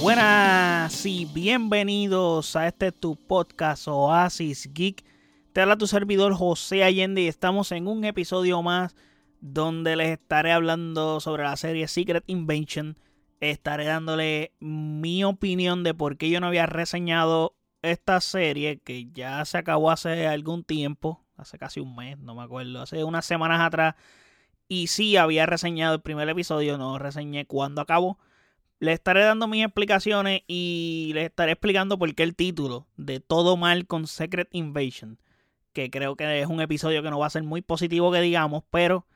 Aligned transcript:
Buenas 0.00 1.04
y 1.06 1.24
bienvenidos 1.24 2.54
a 2.54 2.68
este 2.68 2.92
tu 2.92 3.16
podcast 3.16 3.88
Oasis 3.88 4.70
Geek. 4.72 5.04
Te 5.52 5.60
habla 5.60 5.76
tu 5.76 5.88
servidor 5.88 6.34
José 6.34 6.84
Allende 6.84 7.22
y 7.22 7.26
estamos 7.26 7.72
en 7.72 7.88
un 7.88 8.04
episodio 8.04 8.62
más 8.62 8.94
donde 9.40 9.96
les 9.96 10.10
estaré 10.10 10.52
hablando 10.52 11.18
sobre 11.18 11.42
la 11.42 11.56
serie 11.56 11.88
Secret 11.88 12.22
Invention. 12.28 12.96
Estaré 13.40 13.86
dándole 13.86 14.52
mi 14.60 15.24
opinión 15.24 15.82
de 15.82 15.94
por 15.94 16.16
qué 16.16 16.30
yo 16.30 16.38
no 16.38 16.46
había 16.46 16.66
reseñado 16.66 17.56
esta 17.82 18.20
serie 18.20 18.78
que 18.78 19.10
ya 19.10 19.44
se 19.44 19.58
acabó 19.58 19.90
hace 19.90 20.28
algún 20.28 20.62
tiempo, 20.62 21.24
hace 21.36 21.58
casi 21.58 21.80
un 21.80 21.96
mes, 21.96 22.18
no 22.18 22.36
me 22.36 22.44
acuerdo, 22.44 22.82
hace 22.82 23.02
unas 23.02 23.26
semanas 23.26 23.60
atrás. 23.60 23.96
Y 24.68 24.86
sí 24.86 25.16
había 25.16 25.44
reseñado 25.46 25.96
el 25.96 26.02
primer 26.02 26.28
episodio, 26.28 26.78
no 26.78 27.00
reseñé 27.00 27.46
cuando 27.46 27.80
acabó. 27.80 28.18
Le 28.80 28.92
estaré 28.92 29.22
dando 29.22 29.48
mis 29.48 29.64
explicaciones 29.64 30.42
y 30.46 31.10
les 31.14 31.26
estaré 31.26 31.52
explicando 31.52 31.98
por 31.98 32.14
qué 32.14 32.22
el 32.22 32.36
título 32.36 32.86
de 32.96 33.18
Todo 33.18 33.56
Mal 33.56 33.86
con 33.86 34.06
Secret 34.06 34.48
Invasion, 34.52 35.20
que 35.72 35.90
creo 35.90 36.14
que 36.14 36.40
es 36.40 36.46
un 36.46 36.60
episodio 36.60 37.02
que 37.02 37.10
no 37.10 37.18
va 37.18 37.26
a 37.26 37.30
ser 37.30 37.42
muy 37.42 37.60
positivo 37.60 38.12
que 38.12 38.20
digamos, 38.20 38.62
pero 38.70 39.06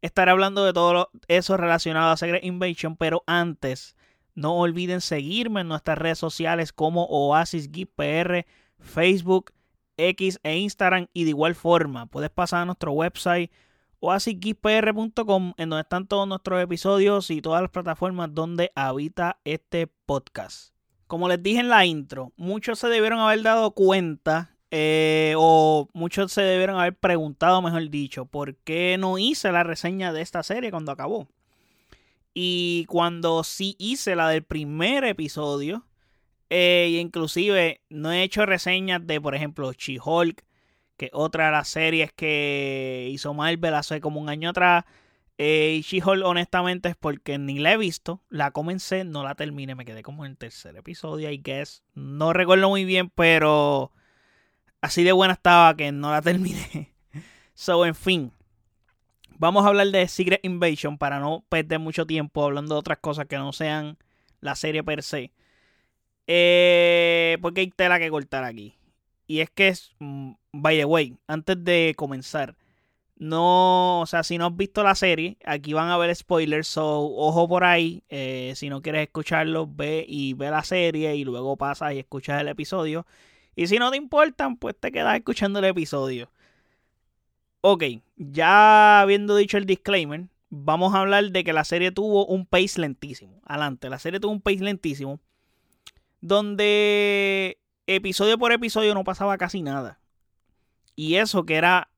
estaré 0.00 0.32
hablando 0.32 0.64
de 0.64 0.72
todo 0.72 1.10
eso 1.28 1.56
relacionado 1.56 2.10
a 2.10 2.16
Secret 2.16 2.44
Invasion, 2.44 2.96
pero 2.96 3.22
antes 3.26 3.96
no 4.34 4.56
olviden 4.56 5.00
seguirme 5.00 5.60
en 5.60 5.68
nuestras 5.68 5.98
redes 5.98 6.18
sociales 6.18 6.72
como 6.72 7.04
Oasis 7.04 7.68
PR, 7.94 8.44
Facebook, 8.78 9.52
X 9.96 10.40
e 10.42 10.56
Instagram. 10.58 11.06
Y 11.12 11.24
de 11.24 11.30
igual 11.30 11.54
forma 11.54 12.06
puedes 12.06 12.30
pasar 12.30 12.62
a 12.62 12.64
nuestro 12.64 12.92
website 12.92 13.52
oasisgeekpr.com 14.02 15.54
en 15.56 15.70
donde 15.70 15.82
están 15.82 16.08
todos 16.08 16.26
nuestros 16.26 16.60
episodios 16.60 17.30
y 17.30 17.40
todas 17.40 17.62
las 17.62 17.70
plataformas 17.70 18.34
donde 18.34 18.72
habita 18.74 19.38
este 19.44 19.86
podcast. 19.86 20.74
Como 21.06 21.28
les 21.28 21.40
dije 21.40 21.60
en 21.60 21.68
la 21.68 21.86
intro, 21.86 22.32
muchos 22.36 22.80
se 22.80 22.88
debieron 22.88 23.20
haber 23.20 23.42
dado 23.42 23.70
cuenta 23.70 24.56
eh, 24.72 25.34
o 25.38 25.88
muchos 25.92 26.32
se 26.32 26.42
debieron 26.42 26.80
haber 26.80 26.96
preguntado, 26.96 27.62
mejor 27.62 27.88
dicho, 27.90 28.24
por 28.24 28.56
qué 28.56 28.96
no 28.98 29.18
hice 29.18 29.52
la 29.52 29.62
reseña 29.62 30.12
de 30.12 30.22
esta 30.22 30.42
serie 30.42 30.72
cuando 30.72 30.90
acabó. 30.90 31.28
Y 32.34 32.86
cuando 32.88 33.44
sí 33.44 33.76
hice 33.78 34.16
la 34.16 34.28
del 34.30 34.42
primer 34.42 35.04
episodio, 35.04 35.86
eh, 36.50 36.98
inclusive 37.00 37.82
no 37.88 38.10
he 38.10 38.24
hecho 38.24 38.46
reseñas 38.46 39.06
de, 39.06 39.20
por 39.20 39.36
ejemplo, 39.36 39.72
She-Hulk, 39.72 40.42
que 41.02 41.10
otra 41.14 41.46
de 41.46 41.50
las 41.50 41.66
series 41.66 42.12
que 42.12 43.08
hizo 43.10 43.34
Marvel 43.34 43.74
hace 43.74 44.00
como 44.00 44.20
un 44.20 44.28
año 44.28 44.50
atrás. 44.50 44.84
Eh, 45.36 45.82
She-Hulk, 45.84 46.24
honestamente, 46.24 46.90
es 46.90 46.96
porque 46.96 47.38
ni 47.38 47.58
la 47.58 47.72
he 47.72 47.76
visto. 47.76 48.22
La 48.28 48.52
comencé, 48.52 49.02
no 49.02 49.24
la 49.24 49.34
terminé. 49.34 49.74
Me 49.74 49.84
quedé 49.84 50.04
como 50.04 50.24
en 50.24 50.32
el 50.32 50.38
tercer 50.38 50.76
episodio, 50.76 51.28
I 51.28 51.38
guess. 51.42 51.82
No 51.94 52.32
recuerdo 52.32 52.68
muy 52.68 52.84
bien, 52.84 53.10
pero 53.10 53.90
así 54.80 55.02
de 55.02 55.10
buena 55.10 55.32
estaba 55.32 55.76
que 55.76 55.90
no 55.90 56.12
la 56.12 56.22
terminé. 56.22 56.94
so, 57.54 57.84
en 57.84 57.96
fin. 57.96 58.32
Vamos 59.38 59.64
a 59.64 59.68
hablar 59.70 59.88
de 59.88 60.06
Secret 60.06 60.38
Invasion 60.44 60.98
para 60.98 61.18
no 61.18 61.44
perder 61.48 61.80
mucho 61.80 62.06
tiempo 62.06 62.44
hablando 62.44 62.76
de 62.76 62.78
otras 62.78 62.98
cosas 62.98 63.26
que 63.26 63.38
no 63.38 63.52
sean 63.52 63.98
la 64.40 64.54
serie 64.54 64.84
per 64.84 65.02
se. 65.02 65.32
Eh, 66.28 67.38
porque 67.42 67.62
hay 67.62 67.70
tela 67.70 67.98
que 67.98 68.08
cortar 68.08 68.44
aquí. 68.44 68.76
Y 69.26 69.40
es 69.40 69.50
que 69.50 69.68
es, 69.68 69.94
mm, 69.98 70.32
by 70.52 70.78
the 70.78 70.84
way, 70.84 71.16
antes 71.26 71.62
de 71.64 71.94
comenzar, 71.96 72.56
no, 73.22 74.00
o 74.00 74.06
sea, 74.06 74.24
si 74.24 74.36
no 74.36 74.46
has 74.46 74.56
visto 74.56 74.82
la 74.82 74.96
serie, 74.96 75.38
aquí 75.44 75.74
van 75.74 75.90
a 75.90 75.96
ver 75.96 76.14
spoilers, 76.14 76.66
so 76.66 77.02
ojo 77.02 77.48
por 77.48 77.62
ahí. 77.62 78.02
Eh, 78.08 78.52
si 78.56 78.68
no 78.68 78.82
quieres 78.82 79.02
escucharlo, 79.06 79.68
ve 79.68 80.04
y 80.08 80.34
ve 80.34 80.50
la 80.50 80.64
serie 80.64 81.14
y 81.14 81.24
luego 81.24 81.56
pasas 81.56 81.94
y 81.94 82.00
escuchas 82.00 82.40
el 82.40 82.48
episodio. 82.48 83.06
Y 83.54 83.68
si 83.68 83.78
no 83.78 83.90
te 83.92 83.96
importan, 83.96 84.56
pues 84.56 84.74
te 84.78 84.90
quedas 84.90 85.16
escuchando 85.16 85.60
el 85.60 85.66
episodio. 85.66 86.30
Ok, 87.60 87.84
ya 88.16 89.00
habiendo 89.02 89.36
dicho 89.36 89.56
el 89.56 89.66
disclaimer, 89.66 90.26
vamos 90.50 90.94
a 90.94 91.00
hablar 91.00 91.30
de 91.30 91.44
que 91.44 91.52
la 91.52 91.64
serie 91.64 91.92
tuvo 91.92 92.26
un 92.26 92.44
pace 92.44 92.80
lentísimo. 92.80 93.40
Adelante, 93.44 93.88
la 93.88 94.00
serie 94.00 94.18
tuvo 94.18 94.32
un 94.32 94.40
pace 94.40 94.64
lentísimo. 94.64 95.20
Donde 96.20 97.61
episodio 97.96 98.38
por 98.38 98.52
episodio 98.52 98.94
no 98.94 99.04
pasaba 99.04 99.38
casi 99.38 99.62
nada. 99.62 100.00
Y 100.94 101.16
eso 101.16 101.44
que 101.44 101.56
era 101.56 101.90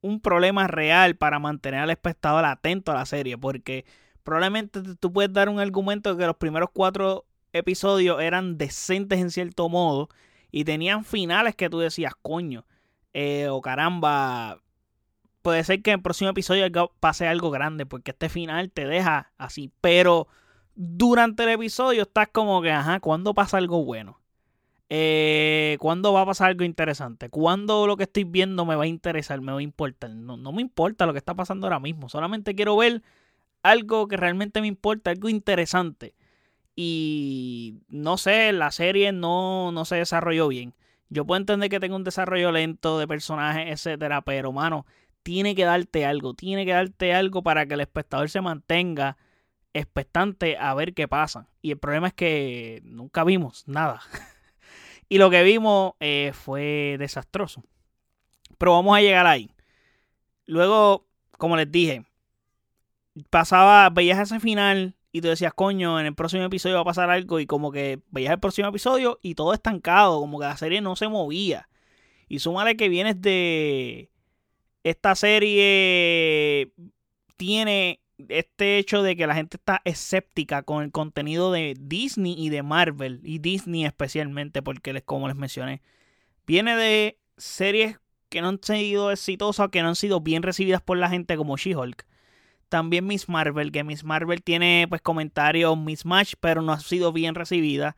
un 0.00 0.20
problema 0.20 0.66
real 0.66 1.16
para 1.16 1.38
mantener 1.38 1.80
al 1.80 1.90
espectador 1.90 2.44
atento 2.44 2.92
a 2.92 2.94
la 2.94 3.06
serie, 3.06 3.36
porque 3.36 3.84
probablemente 4.22 4.80
tú 4.96 5.12
puedes 5.12 5.32
dar 5.32 5.48
un 5.48 5.60
argumento 5.60 6.14
de 6.14 6.20
que 6.20 6.26
los 6.26 6.36
primeros 6.36 6.70
cuatro 6.72 7.26
episodios 7.52 8.20
eran 8.20 8.56
decentes 8.58 9.18
en 9.18 9.30
cierto 9.30 9.68
modo 9.68 10.08
y 10.50 10.64
tenían 10.64 11.04
finales 11.04 11.54
que 11.54 11.70
tú 11.70 11.78
decías, 11.78 12.14
coño, 12.20 12.64
eh, 13.12 13.48
o 13.48 13.60
caramba, 13.60 14.60
puede 15.42 15.64
ser 15.64 15.82
que 15.82 15.90
en 15.90 15.98
el 15.98 16.02
próximo 16.02 16.30
episodio 16.30 16.64
pase 17.00 17.26
algo 17.26 17.50
grande, 17.50 17.86
porque 17.86 18.12
este 18.12 18.28
final 18.28 18.70
te 18.70 18.86
deja 18.86 19.32
así, 19.38 19.72
pero 19.80 20.28
durante 20.74 21.42
el 21.42 21.50
episodio 21.50 22.02
estás 22.02 22.28
como 22.28 22.62
que, 22.62 22.70
ajá, 22.70 23.00
¿cuándo 23.00 23.34
pasa 23.34 23.58
algo 23.58 23.84
bueno? 23.84 24.19
Eh, 24.92 25.76
¿Cuándo 25.78 26.12
va 26.12 26.22
a 26.22 26.26
pasar 26.26 26.48
algo 26.48 26.64
interesante? 26.64 27.28
¿Cuándo 27.30 27.86
lo 27.86 27.96
que 27.96 28.02
estoy 28.04 28.24
viendo 28.24 28.66
me 28.66 28.74
va 28.74 28.84
a 28.84 28.88
interesar? 28.88 29.40
¿Me 29.40 29.52
va 29.52 29.58
a 29.58 29.62
importar? 29.62 30.10
No, 30.10 30.36
no 30.36 30.52
me 30.52 30.62
importa 30.62 31.06
lo 31.06 31.12
que 31.12 31.18
está 31.18 31.34
pasando 31.34 31.66
ahora 31.66 31.78
mismo. 31.78 32.08
Solamente 32.08 32.56
quiero 32.56 32.76
ver 32.76 33.02
algo 33.62 34.08
que 34.08 34.16
realmente 34.16 34.60
me 34.60 34.66
importa, 34.66 35.10
algo 35.10 35.28
interesante. 35.28 36.14
Y 36.76 37.76
no 37.88 38.18
sé, 38.18 38.52
la 38.52 38.72
serie 38.72 39.12
no, 39.12 39.72
no 39.72 39.84
se 39.84 39.96
desarrolló 39.96 40.48
bien. 40.48 40.74
Yo 41.08 41.24
puedo 41.26 41.38
entender 41.40 41.70
que 41.70 41.80
tenga 41.80 41.96
un 41.96 42.04
desarrollo 42.04 42.52
lento 42.52 42.98
de 42.98 43.08
personajes, 43.08 43.68
etcétera, 43.70 44.22
pero 44.22 44.52
mano, 44.52 44.86
tiene 45.22 45.54
que 45.54 45.64
darte 45.64 46.06
algo, 46.06 46.34
tiene 46.34 46.64
que 46.66 46.72
darte 46.72 47.14
algo 47.14 47.42
para 47.42 47.66
que 47.66 47.74
el 47.74 47.80
espectador 47.80 48.30
se 48.30 48.40
mantenga 48.40 49.16
expectante 49.74 50.56
a 50.58 50.74
ver 50.74 50.94
qué 50.94 51.08
pasa. 51.08 51.48
Y 51.62 51.72
el 51.72 51.78
problema 51.78 52.08
es 52.08 52.14
que 52.14 52.80
nunca 52.84 53.24
vimos 53.24 53.64
nada. 53.68 54.02
Y 55.10 55.18
lo 55.18 55.28
que 55.28 55.42
vimos 55.42 55.94
eh, 55.98 56.30
fue 56.32 56.96
desastroso. 56.98 57.64
Pero 58.56 58.72
vamos 58.72 58.96
a 58.96 59.00
llegar 59.00 59.26
ahí. 59.26 59.50
Luego, 60.46 61.04
como 61.36 61.56
les 61.56 61.70
dije, 61.70 62.04
pasaba, 63.28 63.90
veías 63.90 64.20
ese 64.20 64.38
final 64.38 64.94
y 65.10 65.20
tú 65.20 65.26
decías, 65.26 65.52
coño, 65.52 65.98
en 65.98 66.06
el 66.06 66.14
próximo 66.14 66.44
episodio 66.44 66.76
va 66.76 66.82
a 66.82 66.84
pasar 66.84 67.10
algo. 67.10 67.40
Y 67.40 67.46
como 67.46 67.72
que 67.72 67.98
veías 68.10 68.32
el 68.32 68.38
próximo 68.38 68.68
episodio 68.68 69.18
y 69.20 69.34
todo 69.34 69.52
estancado, 69.52 70.20
como 70.20 70.38
que 70.38 70.46
la 70.46 70.56
serie 70.56 70.80
no 70.80 70.94
se 70.94 71.08
movía. 71.08 71.68
Y 72.28 72.38
súmale 72.38 72.76
que 72.76 72.88
vienes 72.88 73.20
de. 73.20 74.12
Esta 74.84 75.16
serie 75.16 76.72
tiene 77.36 78.00
este 78.28 78.78
hecho 78.78 79.02
de 79.02 79.16
que 79.16 79.26
la 79.26 79.34
gente 79.34 79.56
está 79.56 79.80
escéptica 79.84 80.62
con 80.62 80.82
el 80.82 80.92
contenido 80.92 81.52
de 81.52 81.74
Disney 81.78 82.34
y 82.36 82.48
de 82.50 82.62
Marvel, 82.62 83.20
y 83.24 83.38
Disney 83.38 83.84
especialmente, 83.84 84.62
porque 84.62 84.92
les, 84.92 85.02
como 85.02 85.28
les 85.28 85.36
mencioné, 85.36 85.82
viene 86.46 86.76
de 86.76 87.18
series 87.36 87.98
que 88.28 88.40
no 88.40 88.48
han 88.48 88.60
sido 88.62 89.10
exitosas 89.10 89.68
que 89.70 89.82
no 89.82 89.88
han 89.88 89.96
sido 89.96 90.20
bien 90.20 90.42
recibidas 90.42 90.80
por 90.80 90.96
la 90.96 91.10
gente 91.10 91.36
como 91.36 91.56
She-Hulk. 91.56 92.06
También 92.68 93.06
Miss 93.06 93.28
Marvel, 93.28 93.72
que 93.72 93.82
Miss 93.82 94.04
Marvel 94.04 94.42
tiene 94.42 94.86
pues 94.88 95.02
comentarios 95.02 95.76
mismatch, 95.76 96.34
pero 96.38 96.62
no 96.62 96.72
ha 96.72 96.80
sido 96.80 97.12
bien 97.12 97.34
recibida. 97.34 97.96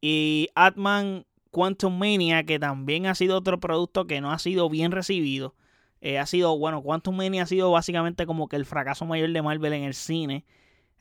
Y 0.00 0.48
Atman 0.56 1.24
Quantum 1.50 1.96
Mania, 1.96 2.44
que 2.44 2.58
también 2.58 3.06
ha 3.06 3.14
sido 3.14 3.36
otro 3.36 3.60
producto 3.60 4.06
que 4.06 4.20
no 4.20 4.32
ha 4.32 4.38
sido 4.38 4.68
bien 4.68 4.90
recibido. 4.90 5.54
Eh, 6.00 6.18
ha 6.18 6.26
sido, 6.26 6.56
bueno, 6.58 6.82
Quantum 6.82 7.16
Mania 7.16 7.42
ha 7.42 7.46
sido 7.46 7.70
básicamente 7.70 8.26
como 8.26 8.48
que 8.48 8.56
el 8.56 8.66
fracaso 8.66 9.04
mayor 9.04 9.32
de 9.32 9.42
Marvel 9.42 9.72
en 9.72 9.84
el 9.84 9.94
cine 9.94 10.44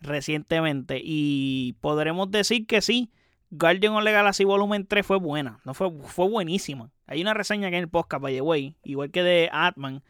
recientemente. 0.02 1.00
Y 1.04 1.74
podremos 1.82 2.32
decir 2.32 2.66
que 2.66 2.82
sí, 2.82 3.12
Guardian 3.50 3.94
of 3.94 4.04
the 4.04 4.12
Galaxy 4.12 4.44
Volumen 4.44 4.86
3 4.86 5.06
fue 5.06 5.18
buena, 5.18 5.60
no 5.64 5.74
fue, 5.74 5.92
fue 6.04 6.28
buenísima. 6.28 6.92
Hay 7.06 7.22
una 7.22 7.34
reseña 7.34 7.70
que 7.70 7.78
en 7.78 7.84
el 7.84 7.90
podcast, 7.90 8.22
by 8.22 8.34
the 8.34 8.42
way, 8.42 8.76
igual 8.84 9.12
que 9.12 9.24
de 9.24 9.50
Atman, 9.52 10.04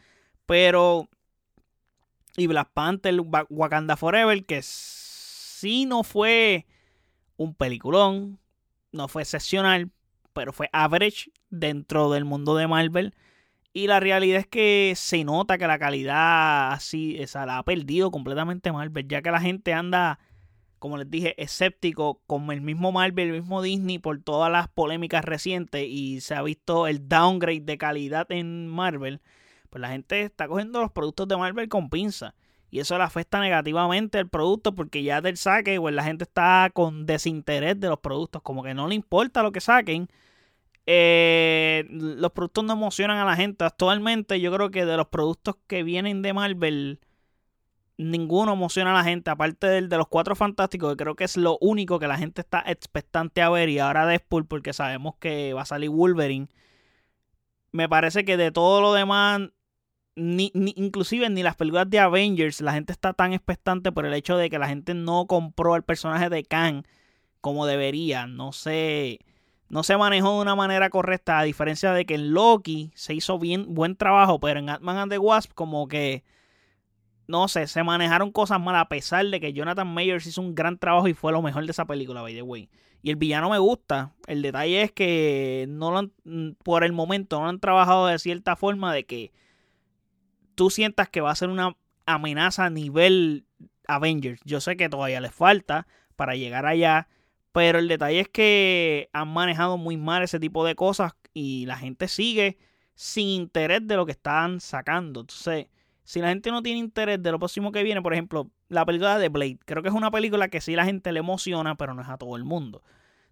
pero... 0.45 1.07
Y 2.39 2.45
Black 2.45 2.69
Panther, 2.71 3.19
Wakanda 3.49 3.97
Forever, 3.97 4.45
que 4.45 4.61
sí 4.61 5.85
no 5.87 6.03
fue 6.03 6.67
un 7.35 7.55
peliculón, 7.55 8.37
no 8.91 9.07
fue 9.07 9.23
excepcional, 9.23 9.89
pero 10.33 10.53
fue 10.53 10.69
average 10.71 11.31
dentro 11.49 12.11
del 12.11 12.25
mundo 12.25 12.55
de 12.55 12.67
Marvel. 12.67 13.15
Y 13.77 13.85
la 13.85 13.99
realidad 13.99 14.39
es 14.39 14.47
que 14.47 14.93
se 14.95 15.23
nota 15.23 15.59
que 15.59 15.67
la 15.67 15.77
calidad 15.77 16.71
así, 16.71 17.15
esa 17.19 17.45
la 17.45 17.59
ha 17.59 17.63
perdido 17.63 18.09
completamente 18.09 18.71
Marvel, 18.71 19.07
ya 19.07 19.21
que 19.21 19.29
la 19.29 19.39
gente 19.39 19.71
anda, 19.71 20.17
como 20.79 20.97
les 20.97 21.11
dije, 21.11 21.39
escéptico 21.39 22.23
con 22.25 22.51
el 22.51 22.61
mismo 22.61 22.91
Marvel, 22.91 23.27
el 23.27 23.33
mismo 23.33 23.61
Disney 23.61 23.99
por 23.99 24.19
todas 24.23 24.51
las 24.51 24.67
polémicas 24.67 25.23
recientes 25.23 25.85
y 25.87 26.21
se 26.21 26.33
ha 26.33 26.41
visto 26.41 26.87
el 26.87 27.07
downgrade 27.07 27.59
de 27.59 27.77
calidad 27.77 28.25
en 28.31 28.67
Marvel. 28.67 29.21
Pues 29.69 29.79
la 29.79 29.89
gente 29.89 30.23
está 30.23 30.47
cogiendo 30.47 30.81
los 30.81 30.91
productos 30.91 31.27
de 31.27 31.37
Marvel 31.37 31.69
con 31.69 31.91
pinza. 31.91 32.33
Y 32.71 32.79
eso 32.79 32.97
le 32.97 33.03
afecta 33.03 33.39
negativamente 33.39 34.17
al 34.17 34.27
producto 34.27 34.73
porque 34.73 35.03
ya 35.03 35.21
del 35.21 35.37
saque, 35.37 35.79
pues 35.79 35.93
la 35.93 36.03
gente 36.03 36.23
está 36.23 36.71
con 36.73 37.05
desinterés 37.05 37.79
de 37.79 37.89
los 37.89 37.99
productos, 37.99 38.41
como 38.41 38.63
que 38.63 38.73
no 38.73 38.87
le 38.87 38.95
importa 38.95 39.43
lo 39.43 39.51
que 39.51 39.61
saquen. 39.61 40.09
Eh, 40.87 41.85
los 41.89 42.31
productos 42.31 42.63
no 42.63 42.73
emocionan 42.73 43.17
a 43.17 43.25
la 43.25 43.35
gente. 43.35 43.65
Actualmente 43.65 44.39
yo 44.39 44.51
creo 44.53 44.71
que 44.71 44.85
de 44.85 44.97
los 44.97 45.07
productos 45.07 45.57
que 45.67 45.83
vienen 45.83 46.21
de 46.21 46.33
Marvel, 46.33 47.01
ninguno 47.97 48.53
emociona 48.53 48.91
a 48.91 48.93
la 48.95 49.03
gente, 49.03 49.29
aparte 49.29 49.67
del 49.67 49.89
de 49.89 49.97
los 49.97 50.07
cuatro 50.07 50.35
fantásticos, 50.35 50.91
que 50.93 51.03
creo 51.03 51.15
que 51.15 51.25
es 51.25 51.37
lo 51.37 51.57
único 51.61 51.99
que 51.99 52.07
la 52.07 52.17
gente 52.17 52.41
está 52.41 52.63
expectante 52.65 53.41
a 53.41 53.49
ver. 53.49 53.69
Y 53.69 53.79
ahora 53.79 54.07
Deadpool, 54.07 54.47
porque 54.47 54.73
sabemos 54.73 55.15
que 55.19 55.53
va 55.53 55.63
a 55.63 55.65
salir 55.65 55.89
Wolverine. 55.89 56.47
Me 57.71 57.89
parece 57.89 58.25
que 58.25 58.37
de 58.37 58.51
todo 58.51 58.81
lo 58.81 58.93
demás 58.93 59.41
ni, 60.17 60.51
inclusive 60.53 61.29
ni 61.29 61.43
las 61.43 61.55
películas 61.55 61.89
de 61.89 61.99
Avengers, 61.99 62.61
la 62.61 62.73
gente 62.73 62.91
está 62.91 63.13
tan 63.13 63.33
expectante 63.33 63.91
por 63.91 64.05
el 64.05 64.13
hecho 64.15 64.35
de 64.35 64.49
que 64.49 64.57
la 64.57 64.67
gente 64.67 64.95
no 64.95 65.27
compró 65.27 65.75
al 65.75 65.83
personaje 65.83 66.29
de 66.29 66.43
Kang 66.43 66.83
como 67.39 67.67
debería. 67.67 68.25
No 68.25 68.51
se, 68.51 69.19
no 69.69 69.83
se 69.83 69.97
manejó 69.97 70.35
de 70.35 70.41
una 70.41 70.55
manera 70.55 70.89
correcta, 70.89 71.39
a 71.39 71.43
diferencia 71.43 71.91
de 71.93 72.05
que 72.05 72.15
en 72.15 72.33
Loki 72.33 72.91
se 72.95 73.13
hizo 73.13 73.37
bien, 73.37 73.73
buen 73.73 73.95
trabajo, 73.95 74.39
pero 74.39 74.59
en 74.59 74.69
Ant-Man 74.69 74.97
and 74.97 75.11
the 75.11 75.17
Wasp 75.17 75.51
como 75.53 75.87
que, 75.87 76.23
no 77.27 77.47
sé, 77.47 77.67
se 77.67 77.83
manejaron 77.83 78.31
cosas 78.31 78.61
mal 78.61 78.75
a 78.75 78.87
pesar 78.87 79.25
de 79.25 79.39
que 79.39 79.53
Jonathan 79.53 79.93
Mayers 79.93 80.25
hizo 80.25 80.41
un 80.41 80.55
gran 80.55 80.77
trabajo 80.77 81.07
y 81.07 81.13
fue 81.13 81.31
lo 81.31 81.41
mejor 81.41 81.65
de 81.65 81.71
esa 81.71 81.85
película, 81.85 82.21
by 82.21 82.33
the 82.33 82.41
way. 82.41 82.69
Y 83.01 83.09
el 83.09 83.15
villano 83.17 83.49
me 83.49 83.59
gusta. 83.59 84.13
El 84.25 84.41
detalle 84.41 84.81
es 84.81 84.91
que 84.91 85.65
no 85.69 85.91
lo 85.91 85.97
han, 85.99 86.55
por 86.63 86.83
el 86.83 86.93
momento 86.93 87.39
no 87.39 87.47
han 87.47 87.59
trabajado 87.59 88.07
de 88.07 88.19
cierta 88.19 88.55
forma 88.55 88.93
de 88.93 89.05
que 89.05 89.31
tú 90.55 90.69
sientas 90.69 91.09
que 91.09 91.21
va 91.21 91.31
a 91.31 91.35
ser 91.35 91.49
una 91.49 91.77
amenaza 92.05 92.65
a 92.65 92.69
nivel 92.69 93.45
Avengers. 93.87 94.41
Yo 94.45 94.61
sé 94.61 94.77
que 94.77 94.89
todavía 94.89 95.21
les 95.21 95.33
falta 95.33 95.87
para 96.15 96.35
llegar 96.35 96.65
allá, 96.65 97.07
pero 97.51 97.79
el 97.79 97.87
detalle 97.87 98.19
es 98.19 98.29
que 98.29 99.09
han 99.13 99.29
manejado 99.29 99.77
muy 99.77 99.97
mal 99.97 100.23
ese 100.23 100.39
tipo 100.39 100.65
de 100.65 100.75
cosas 100.75 101.13
y 101.33 101.65
la 101.65 101.77
gente 101.77 102.07
sigue 102.07 102.57
sin 102.95 103.27
interés 103.27 103.87
de 103.87 103.95
lo 103.95 104.05
que 104.05 104.11
están 104.11 104.59
sacando. 104.59 105.21
Entonces, 105.21 105.67
si 106.03 106.19
la 106.21 106.29
gente 106.29 106.51
no 106.51 106.63
tiene 106.63 106.79
interés 106.79 107.21
de 107.21 107.31
lo 107.31 107.39
próximo 107.39 107.71
que 107.71 107.83
viene, 107.83 108.01
por 108.01 108.13
ejemplo, 108.13 108.49
la 108.69 108.85
película 108.85 109.17
de 109.19 109.29
Blade, 109.29 109.59
creo 109.65 109.83
que 109.83 109.89
es 109.89 109.95
una 109.95 110.11
película 110.11 110.47
que 110.49 110.61
sí 110.61 110.75
la 110.75 110.85
gente 110.85 111.11
le 111.11 111.19
emociona, 111.19 111.75
pero 111.75 111.93
no 111.93 112.01
es 112.01 112.09
a 112.09 112.17
todo 112.17 112.35
el 112.35 112.43
mundo. 112.43 112.83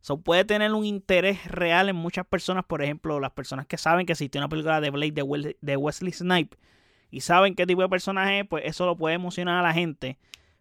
So, 0.01 0.21
puede 0.21 0.45
tener 0.45 0.71
un 0.71 0.85
interés 0.85 1.45
real 1.47 1.89
en 1.89 1.95
muchas 1.95 2.27
personas, 2.27 2.63
por 2.65 2.83
ejemplo, 2.83 3.19
las 3.19 3.31
personas 3.31 3.65
que 3.65 3.77
saben 3.77 4.05
que 4.05 4.11
existe 4.11 4.37
una 4.37 4.49
película 4.49 4.79
de 4.79 4.91
Blade 4.91 5.57
de 5.61 5.77
Wesley 5.77 6.11
Snipes 6.11 6.59
y 7.09 7.21
saben 7.21 7.55
qué 7.55 7.65
tipo 7.65 7.81
de 7.81 7.89
personaje 7.89 8.41
es, 8.41 8.47
pues 8.47 8.63
eso 8.65 8.85
lo 8.85 8.97
puede 8.97 9.15
emocionar 9.15 9.57
a 9.57 9.61
la 9.67 9.73
gente. 9.73 10.19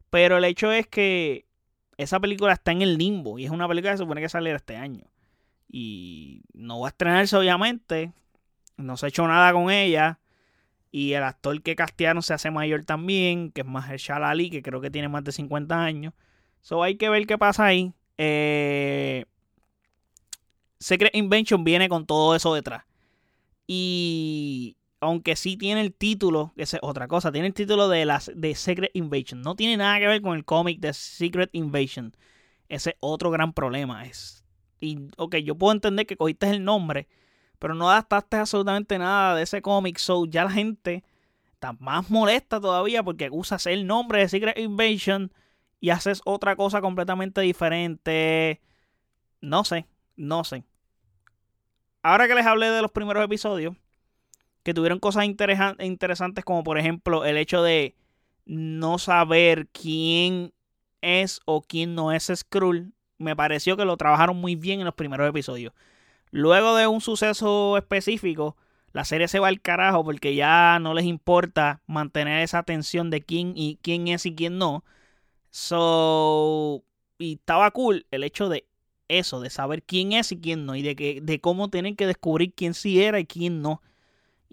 Pero 0.09 0.39
el 0.39 0.45
hecho 0.45 0.71
es 0.71 0.87
que 0.87 1.44
esa 1.97 2.21
película 2.21 2.53
está 2.53 2.73
en 2.73 2.83
el 2.83 2.97
limbo 2.99 3.39
y 3.39 3.45
es 3.45 3.51
una 3.51 3.69
película 3.69 3.93
que 3.93 3.99
se 3.99 4.03
supone 4.03 4.21
que 4.21 4.29
salir 4.29 4.55
este 4.55 4.77
año. 4.77 5.05
Y 5.69 6.43
no 6.53 6.81
va 6.81 6.89
a 6.89 6.91
estrenarse, 6.91 7.37
obviamente. 7.37 8.13
No 8.77 8.97
se 8.97 9.07
ha 9.07 9.09
hecho 9.09 9.27
nada 9.27 9.53
con 9.53 9.71
ella. 9.71 10.19
Y 10.91 11.13
el 11.15 11.25
actor 11.25 11.61
que 11.63 11.75
castearon 11.75 12.23
se 12.23 12.35
hace 12.35 12.51
mayor 12.51 12.85
también, 12.85 13.51
que 13.51 13.63
es 13.63 13.67
Mahershala 13.67 14.31
Ali, 14.31 14.51
que 14.51 14.63
creo 14.63 14.81
que 14.81 14.91
tiene 14.91 15.09
más 15.09 15.25
de 15.25 15.33
50 15.33 15.77
años. 15.83 16.15
So 16.61 16.83
hay 16.83 16.97
que 16.97 17.09
ver 17.09 17.27
qué 17.27 17.37
pasa 17.37 17.67
ahí. 17.67 17.93
Eh, 18.17 19.25
Secret 20.79 21.15
Invention 21.15 21.65
viene 21.65 21.89
con 21.89 22.07
todo 22.07 22.37
eso 22.37 22.55
detrás. 22.55 22.85
Y 23.67 24.77
aunque 25.05 25.37
sí 25.37 25.57
tiene 25.57 25.81
el 25.81 25.93
título, 25.93 26.53
esa 26.57 26.79
es 26.79 26.83
otra 26.83 27.09
cosa, 27.09 27.31
tiene 27.31 27.49
el 27.49 27.55
título 27.55 27.89
de, 27.89 28.05
las, 28.05 28.31
de 28.35 28.55
Secret 28.55 28.91
Invasion. 28.95 29.43
No 29.43 29.55
tiene 29.55 29.77
nada 29.77 29.99
que 29.99 30.07
ver 30.07 30.23
con 30.23 30.37
el 30.37 30.45
cómic 30.45 30.81
de 30.81 30.93
Secret 30.95 31.51
Invasion. 31.53 32.17
Ese 32.69 32.91
es 32.91 32.97
otro 33.01 33.31
gran 33.31 33.53
problema. 33.53 34.05
Es, 34.07 34.45
y, 34.81 35.09
ok, 35.17 35.37
yo 35.37 35.57
puedo 35.57 35.73
entender 35.73 36.07
que 36.07 36.17
cogiste 36.17 36.49
el 36.51 36.65
nombre, 36.65 37.07
pero 37.59 37.75
no 37.75 37.91
adaptaste 37.91 38.39
absolutamente 38.39 38.99
nada 38.99 39.35
de 39.37 39.43
ese 39.43 39.63
cómic. 39.63 39.99
So 39.99 40.27
ya 40.27 40.45
la 40.45 40.51
gente 40.51 41.05
está 41.53 41.73
más 41.75 42.11
molesta 42.11 42.61
todavía 42.61 43.03
porque 43.03 43.29
usas 43.31 43.67
el 43.67 43.87
nombre 43.87 44.21
de 44.21 44.29
Secret 44.29 44.59
Invasion 44.59 45.33
y 45.81 45.91
haces 45.91 46.23
otra 46.25 46.57
cosa 46.57 46.81
completamente 46.81 47.43
diferente. 47.43 48.63
No 49.41 49.65
sé, 49.65 49.87
no 50.17 50.45
sé. 50.45 50.65
Ahora 52.03 52.27
que 52.27 52.35
les 52.35 52.47
hablé 52.47 52.71
de 52.71 52.83
los 52.83 52.91
primeros 52.91 53.25
episodios, 53.25 53.77
que 54.65 54.75
tuvieron 54.75 54.99
cosas 54.99 55.27
interesantes 55.27 56.45
como 56.45 56.65
por 56.65 56.79
ejemplo 56.79 57.25
el 57.25 57.37
hecho 57.37 57.63
de 57.63 57.95
no 58.47 58.99
saber 58.99 59.69
quién 59.69 60.53
es 61.03 61.41
o 61.45 61.63
quién 61.63 61.95
no 61.95 62.13
es 62.13 62.33
Skrull. 62.35 62.93
Me 63.19 63.37
pareció 63.37 63.77
que 63.77 63.85
lo 63.85 63.97
trabajaron 63.97 64.39
muy 64.39 64.57
bien 64.57 64.81
en 64.81 64.87
los 64.87 64.95
primeros 64.95 65.29
episodios. 65.29 65.73
Luego 66.31 66.75
de 66.77 66.87
un 66.87 67.01
suceso 67.01 67.77
específico, 67.77 68.57
la 68.93 69.05
serie 69.05 69.29
se 69.29 69.39
va 69.39 69.49
al 69.49 69.61
carajo 69.61 70.03
porque 70.03 70.35
ya 70.35 70.79
no 70.81 70.95
les 70.95 71.05
importa 71.05 71.83
mantener 71.87 72.43
esa 72.43 72.63
tensión 72.63 73.11
de 73.11 73.21
quién 73.23 73.53
y 73.57 73.79
quién 73.83 74.09
es 74.09 74.27
y 74.27 74.35
quién 74.35 74.59
no. 74.59 74.83
So, 75.51 76.85
y 77.19 77.35
estaba 77.35 77.71
cool 77.71 78.07
el 78.11 78.25
hecho 78.25 78.49
de 78.49 78.67
eso, 79.09 79.41
de 79.41 79.51
saber 79.51 79.83
quién 79.83 80.13
es 80.13 80.33
y 80.33 80.41
quién 80.41 80.67
no, 80.67 80.75
y 80.75 80.83
de 80.83 80.97
que 80.97 81.21
de 81.21 81.41
cómo 81.41 81.71
tienen 81.71 81.97
que 81.97 82.07
descubrir 82.07 82.55
quién 82.55 82.75
sí 82.75 83.03
era 83.03 83.21
y 83.21 83.27
quién 83.27 83.63
no 83.63 83.83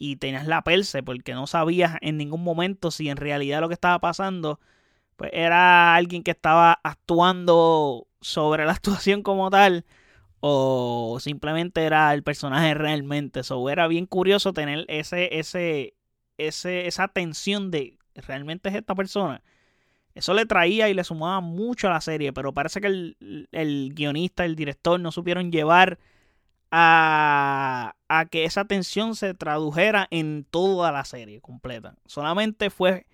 y 0.04 0.16
tenías 0.16 0.48
la 0.48 0.64
perse 0.64 1.04
porque 1.04 1.36
no 1.36 1.46
sabías 1.46 1.98
en 2.02 2.18
ningún 2.18 2.44
momento 2.44 2.90
si 2.90 3.08
en 3.10 3.18
realidad 3.18 3.62
lo 3.62 3.68
que 3.68 3.76
estaba 3.76 4.00
pasando 4.00 4.60
pues 5.16 5.30
era 5.32 5.94
alguien 5.94 6.24
que 6.24 6.32
estaba 6.32 6.80
actuando 6.84 8.08
sobre 8.20 8.66
la 8.66 8.72
actuación 8.78 9.22
como 9.22 9.52
tal 9.52 9.86
o 10.40 11.20
simplemente 11.22 11.84
era 11.84 12.12
el 12.16 12.24
personaje 12.24 12.74
realmente. 12.74 13.42
Eso 13.42 13.70
era 13.70 13.88
bien 13.88 14.08
curioso 14.08 14.54
tener 14.54 14.86
ese, 14.88 15.38
ese, 15.38 15.94
ese, 16.40 16.88
esa 16.88 17.08
tensión 17.10 17.70
de 17.70 18.00
realmente 18.16 18.70
es 18.70 18.76
esta 18.76 18.96
persona. 18.96 19.44
Eso 20.16 20.34
le 20.34 20.48
traía 20.48 20.90
y 20.90 20.96
le 20.96 21.04
sumaba 21.04 21.42
mucho 21.42 21.88
a 21.88 21.92
la 21.92 22.02
serie, 22.02 22.34
pero 22.34 22.56
parece 22.56 22.82
que 22.82 22.88
el, 22.88 23.48
el 23.52 23.92
guionista, 23.94 24.46
el 24.46 24.56
director 24.56 25.00
no 25.00 25.12
supieron 25.12 25.52
llevar 25.52 26.00
a, 26.72 27.94
que 28.32 28.46
esa 28.46 28.66
tensión 28.66 29.16
se 29.16 29.34
tradujera 29.34 30.08
en 30.12 30.46
toda 30.50 30.92
la 30.92 31.06
serie 31.06 31.42
completa. 31.42 31.96
Solamente 32.06 32.70
fue 32.70 33.06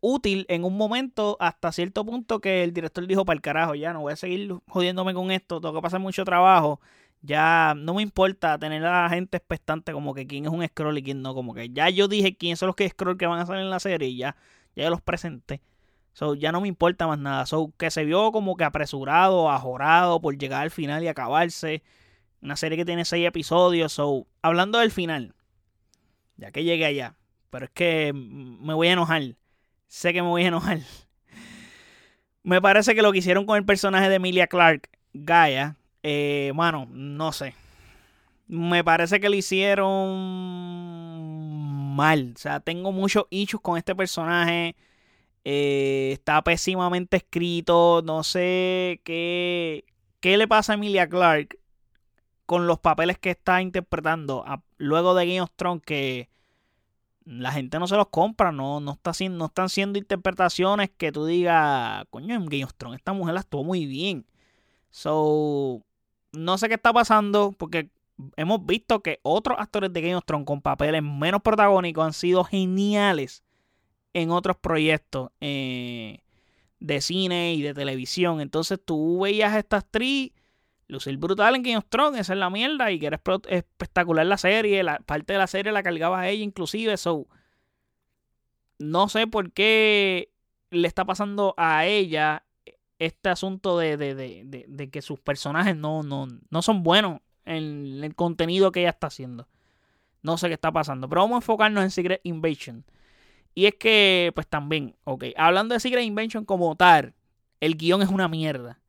útil 0.00 0.46
en 0.48 0.64
un 0.64 0.76
momento 0.76 1.36
hasta 1.40 1.72
cierto 1.72 2.04
punto 2.04 2.40
que 2.40 2.64
el 2.64 2.72
director 2.72 3.06
dijo 3.06 3.24
para 3.24 3.36
el 3.36 3.42
carajo, 3.42 3.74
ya 3.74 3.92
no 3.92 4.00
voy 4.00 4.12
a 4.12 4.16
seguir 4.16 4.54
jodiéndome 4.68 5.14
con 5.14 5.30
esto, 5.30 5.60
tengo 5.60 5.74
que 5.74 5.82
pasar 5.82 6.00
mucho 6.00 6.24
trabajo. 6.24 6.80
Ya 7.24 7.74
no 7.76 7.94
me 7.94 8.02
importa 8.02 8.58
tener 8.58 8.84
a 8.84 9.02
la 9.02 9.08
gente 9.08 9.36
expectante 9.36 9.92
como 9.92 10.12
que 10.12 10.26
quién 10.26 10.44
es 10.44 10.50
un 10.50 10.66
scroll 10.66 10.98
y 10.98 11.02
quién 11.04 11.22
no, 11.22 11.34
como 11.34 11.54
que 11.54 11.70
ya 11.70 11.88
yo 11.88 12.08
dije 12.08 12.36
quién 12.36 12.56
son 12.56 12.66
los 12.66 12.76
que 12.76 12.88
scroll 12.88 13.16
que 13.16 13.26
van 13.26 13.38
a 13.38 13.46
salir 13.46 13.62
en 13.62 13.70
la 13.70 13.78
serie 13.78 14.08
y 14.08 14.16
ya, 14.16 14.36
ya 14.74 14.90
los 14.90 15.00
presenté. 15.00 15.62
So, 16.14 16.34
ya 16.34 16.52
no 16.52 16.60
me 16.60 16.68
importa 16.68 17.06
más 17.06 17.18
nada. 17.18 17.46
So, 17.46 17.72
que 17.78 17.90
se 17.90 18.04
vio 18.04 18.32
como 18.32 18.56
que 18.56 18.64
apresurado, 18.64 19.50
ajorado 19.50 20.20
por 20.20 20.36
llegar 20.36 20.62
al 20.62 20.70
final 20.70 21.02
y 21.02 21.08
acabarse. 21.08 21.82
Una 22.42 22.56
serie 22.56 22.76
que 22.76 22.84
tiene 22.84 23.04
seis 23.04 23.26
episodios. 23.26 23.92
So, 23.92 24.26
hablando 24.42 24.78
del 24.78 24.90
final, 24.90 25.34
ya 26.36 26.50
que 26.50 26.64
llegué 26.64 26.84
allá, 26.84 27.14
pero 27.50 27.66
es 27.66 27.70
que 27.70 28.12
me 28.12 28.74
voy 28.74 28.88
a 28.88 28.92
enojar. 28.92 29.22
Sé 29.86 30.12
que 30.12 30.22
me 30.22 30.28
voy 30.28 30.44
a 30.44 30.48
enojar. 30.48 30.80
Me 32.44 32.60
parece 32.60 32.96
que 32.96 33.02
lo 33.02 33.12
que 33.12 33.18
hicieron 33.18 33.46
con 33.46 33.56
el 33.56 33.64
personaje 33.64 34.08
de 34.08 34.16
Emilia 34.16 34.48
Clark, 34.48 34.90
Gaia, 35.12 35.76
eh, 36.02 36.50
mano, 36.56 36.88
no 36.90 37.30
sé. 37.30 37.54
Me 38.48 38.82
parece 38.82 39.20
que 39.20 39.28
lo 39.28 39.36
hicieron 39.36 39.84
mal. 41.94 42.32
O 42.34 42.38
sea, 42.38 42.58
tengo 42.58 42.90
muchos 42.90 43.26
issues 43.30 43.62
con 43.62 43.78
este 43.78 43.94
personaje. 43.94 44.74
Eh, 45.44 46.10
está 46.12 46.42
pésimamente 46.42 47.18
escrito. 47.18 48.02
No 48.04 48.24
sé 48.24 49.00
qué, 49.04 49.84
qué 50.20 50.36
le 50.36 50.48
pasa 50.48 50.72
a 50.72 50.74
Emilia 50.74 51.08
Clark 51.08 51.58
con 52.52 52.66
los 52.66 52.80
papeles 52.80 53.16
que 53.18 53.30
está 53.30 53.62
interpretando 53.62 54.44
luego 54.76 55.14
de 55.14 55.24
Game 55.24 55.40
of 55.40 55.52
Thrones 55.56 55.82
que 55.86 56.28
la 57.24 57.50
gente 57.50 57.78
no 57.78 57.86
se 57.86 57.96
los 57.96 58.08
compra, 58.08 58.52
no, 58.52 58.78
no, 58.78 58.92
está, 58.92 59.12
no 59.30 59.46
están 59.46 59.70
siendo 59.70 59.98
interpretaciones 59.98 60.90
que 60.90 61.12
tú 61.12 61.24
digas, 61.24 62.04
coño, 62.10 62.34
en 62.34 62.44
Game 62.44 62.64
of 62.64 62.74
Thrones 62.74 62.98
esta 62.98 63.14
mujer 63.14 63.32
la 63.32 63.40
estuvo 63.40 63.64
muy 63.64 63.86
bien. 63.86 64.26
So, 64.90 65.82
no 66.32 66.58
sé 66.58 66.68
qué 66.68 66.74
está 66.74 66.92
pasando 66.92 67.52
porque 67.56 67.88
hemos 68.36 68.66
visto 68.66 69.00
que 69.00 69.18
otros 69.22 69.58
actores 69.58 69.90
de 69.90 70.02
Game 70.02 70.16
of 70.16 70.26
Thrones 70.26 70.44
con 70.44 70.60
papeles 70.60 71.02
menos 71.02 71.40
protagónicos 71.40 72.04
han 72.04 72.12
sido 72.12 72.44
geniales 72.44 73.42
en 74.12 74.30
otros 74.30 74.58
proyectos 74.58 75.30
eh, 75.40 76.18
de 76.80 77.00
cine 77.00 77.54
y 77.54 77.62
de 77.62 77.72
televisión. 77.72 78.42
Entonces 78.42 78.78
tú 78.84 79.20
veías 79.22 79.54
a 79.54 79.58
esta 79.58 79.78
actriz 79.78 80.32
lucir 80.88 81.16
brutal 81.16 81.56
en 81.56 81.62
Game 81.62 81.76
of 81.76 81.86
Thrones, 81.88 82.20
esa 82.20 82.32
es 82.34 82.38
la 82.38 82.50
mierda, 82.50 82.90
y 82.90 82.98
que 82.98 83.06
era 83.06 83.20
espectacular 83.48 84.26
la 84.26 84.36
serie, 84.36 84.82
la 84.82 84.98
parte 84.98 85.32
de 85.32 85.38
la 85.38 85.46
serie 85.46 85.72
la 85.72 85.82
cargaba 85.82 86.20
a 86.20 86.28
ella 86.28 86.44
inclusive, 86.44 86.96
so 86.96 87.26
no 88.78 89.08
sé 89.08 89.26
por 89.26 89.52
qué 89.52 90.32
le 90.70 90.88
está 90.88 91.04
pasando 91.04 91.54
a 91.56 91.86
ella 91.86 92.44
este 92.98 93.28
asunto 93.28 93.78
de, 93.78 93.96
de, 93.96 94.14
de, 94.14 94.64
de 94.68 94.90
que 94.90 95.02
sus 95.02 95.20
personajes 95.20 95.76
no, 95.76 96.02
no, 96.02 96.28
no 96.50 96.62
son 96.62 96.82
buenos 96.82 97.20
en 97.44 98.02
el 98.02 98.14
contenido 98.14 98.72
que 98.72 98.80
ella 98.80 98.90
está 98.90 99.08
haciendo. 99.08 99.48
No 100.22 100.38
sé 100.38 100.48
qué 100.48 100.54
está 100.54 100.70
pasando. 100.70 101.08
Pero 101.08 101.22
vamos 101.22 101.34
a 101.34 101.38
enfocarnos 101.38 101.82
en 101.82 101.90
Secret 101.90 102.20
Invasion. 102.22 102.84
Y 103.54 103.66
es 103.66 103.74
que, 103.74 104.30
pues 104.34 104.46
también, 104.46 104.94
ok, 105.04 105.24
hablando 105.36 105.74
de 105.74 105.80
Secret 105.80 106.04
Invasion 106.04 106.44
como 106.44 106.74
tal, 106.76 107.14
el 107.60 107.76
guion 107.76 108.02
es 108.02 108.08
una 108.08 108.28
mierda. 108.28 108.80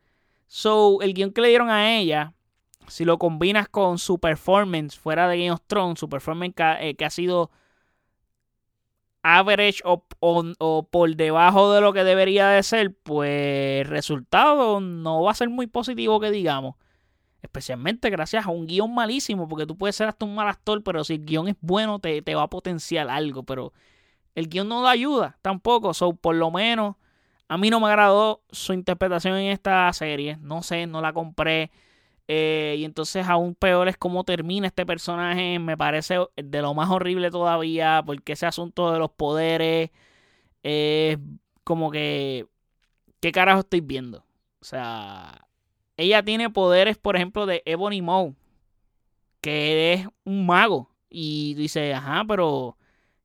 So, 0.55 1.01
el 1.01 1.15
guion 1.15 1.31
que 1.33 1.41
le 1.41 1.47
dieron 1.47 1.71
a 1.71 1.97
ella, 1.97 2.35
si 2.87 3.05
lo 3.05 3.17
combinas 3.17 3.67
con 3.67 3.97
su 3.97 4.19
performance 4.19 4.95
fuera 4.95 5.27
de 5.27 5.39
Game 5.39 5.51
of 5.51 5.61
Thrones, 5.65 5.99
su 5.99 6.07
performance 6.07 6.53
que, 6.53 6.89
eh, 6.89 6.95
que 6.95 7.05
ha 7.05 7.09
sido 7.09 7.49
average 9.23 9.81
o, 9.83 10.05
o, 10.19 10.83
por 10.91 11.15
debajo 11.15 11.73
de 11.73 11.81
lo 11.81 11.91
que 11.91 12.03
debería 12.03 12.49
de 12.49 12.61
ser, 12.61 12.93
pues 12.93 13.81
el 13.81 13.87
resultado 13.87 14.79
no 14.79 15.23
va 15.23 15.31
a 15.31 15.33
ser 15.33 15.49
muy 15.49 15.65
positivo 15.65 16.19
que 16.19 16.29
digamos. 16.29 16.75
Especialmente 17.41 18.11
gracias 18.11 18.45
a 18.45 18.51
un 18.51 18.67
guion 18.67 18.93
malísimo, 18.93 19.47
porque 19.47 19.65
tú 19.65 19.75
puedes 19.75 19.95
ser 19.95 20.07
hasta 20.07 20.23
un 20.23 20.35
mal 20.35 20.47
actor, 20.47 20.83
pero 20.83 21.03
si 21.03 21.15
el 21.15 21.25
guion 21.25 21.47
es 21.47 21.55
bueno 21.61 21.97
te, 21.97 22.21
te 22.21 22.35
va 22.35 22.43
a 22.43 22.49
potenciar 22.51 23.09
algo, 23.09 23.41
pero 23.41 23.73
el 24.35 24.49
guion 24.49 24.69
no 24.69 24.83
da 24.83 24.91
ayuda 24.91 25.39
tampoco, 25.41 25.95
so 25.95 26.13
por 26.13 26.35
lo 26.35 26.51
menos 26.51 26.95
a 27.47 27.57
mí 27.57 27.69
no 27.69 27.79
me 27.79 27.87
agradó 27.87 28.43
su 28.51 28.73
interpretación 28.73 29.37
en 29.37 29.51
esta 29.51 29.91
serie, 29.93 30.37
no 30.41 30.63
sé, 30.63 30.87
no 30.87 31.01
la 31.01 31.13
compré. 31.13 31.71
Eh, 32.27 32.77
y 32.79 32.85
entonces 32.85 33.27
aún 33.27 33.53
peor 33.55 33.87
es 33.89 33.97
cómo 33.97 34.23
termina 34.23 34.67
este 34.67 34.85
personaje. 34.85 35.59
Me 35.59 35.77
parece 35.77 36.17
de 36.35 36.61
lo 36.61 36.73
más 36.73 36.89
horrible 36.89 37.29
todavía. 37.31 38.03
Porque 38.05 38.33
ese 38.33 38.45
asunto 38.45 38.91
de 38.91 38.99
los 38.99 39.11
poderes. 39.11 39.91
Es 40.63 41.17
como 41.63 41.91
que. 41.91 42.47
¿Qué 43.19 43.31
carajo 43.31 43.61
estoy 43.61 43.81
viendo? 43.81 44.19
O 44.61 44.65
sea. 44.65 45.47
Ella 45.97 46.23
tiene 46.23 46.49
poderes, 46.49 46.97
por 46.97 47.15
ejemplo, 47.15 47.45
de 47.45 47.61
Ebony 47.65 48.01
Maw. 48.01 48.35
Que 49.41 49.93
es 49.93 50.07
un 50.25 50.45
mago. 50.45 50.89
Y 51.09 51.53
dice, 51.55 51.93
ajá, 51.93 52.23
pero. 52.27 52.77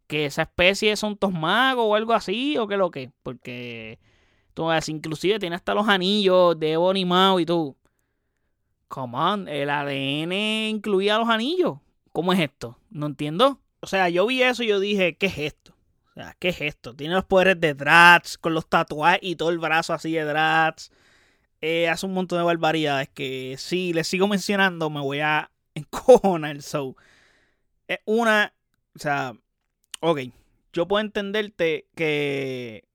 Que 0.07 0.27
esa 0.27 0.43
especie 0.43 0.97
son 0.97 1.17
todos 1.17 1.35
magos 1.35 1.85
o 1.87 1.95
algo 1.95 2.13
así. 2.15 2.57
O 2.59 2.67
qué 2.69 2.77
lo 2.77 2.91
que. 2.91 3.13
Porque. 3.23 3.99
Tú 4.59 4.67
inclusive 4.89 5.39
tiene 5.39 5.55
hasta 5.55 5.73
los 5.73 5.87
anillos 5.87 6.59
de 6.59 6.73
Ebony 6.73 7.05
Maw 7.05 7.39
y 7.39 7.47
tú. 7.47 7.77
Come 8.89 9.17
on, 9.17 9.47
el 9.47 9.71
ADN 9.71 10.33
incluía 10.33 11.17
los 11.17 11.29
anillos. 11.29 11.79
¿Cómo 12.13 12.33
es 12.33 12.41
esto? 12.41 12.77
No 12.91 13.07
entiendo. 13.07 13.61
O 13.79 13.87
sea, 13.87 14.09
yo 14.09 14.27
vi 14.27 14.43
eso 14.43 14.65
y 14.65 14.67
yo 14.67 14.81
dije, 14.81 15.17
¿qué 15.17 15.27
es 15.27 15.39
esto? 15.39 15.77
O 16.11 16.15
sea, 16.15 16.37
¿qué 16.41 16.49
es 16.49 16.61
esto? 16.61 16.93
Tiene 16.93 17.15
los 17.15 17.25
poderes 17.25 17.61
de 17.61 17.75
Drats, 17.75 18.37
con 18.37 18.53
los 18.53 18.69
tatuajes 18.69 19.21
y 19.23 19.37
todo 19.37 19.51
el 19.51 19.61
brazo 19.61 19.93
así 19.93 20.11
de 20.11 20.25
Drats. 20.25 20.91
Eh, 21.61 21.89
hace 21.89 22.07
un 22.07 22.15
montón 22.15 22.41
de 22.41 22.45
barbaridades 22.45 23.09
que 23.11 23.55
si 23.59 23.93
les 23.93 24.09
sigo 24.09 24.27
mencionando 24.27 24.91
me 24.91 25.01
voy 25.01 25.21
a 25.21 25.53
encojonar. 25.77 26.63
So, 26.63 26.97
es 27.87 28.01
una, 28.07 28.53
o 28.97 28.99
sea, 28.99 29.35
ok, 30.01 30.19
yo 30.73 30.89
puedo 30.89 31.01
entenderte 31.01 31.87
que 31.95 32.89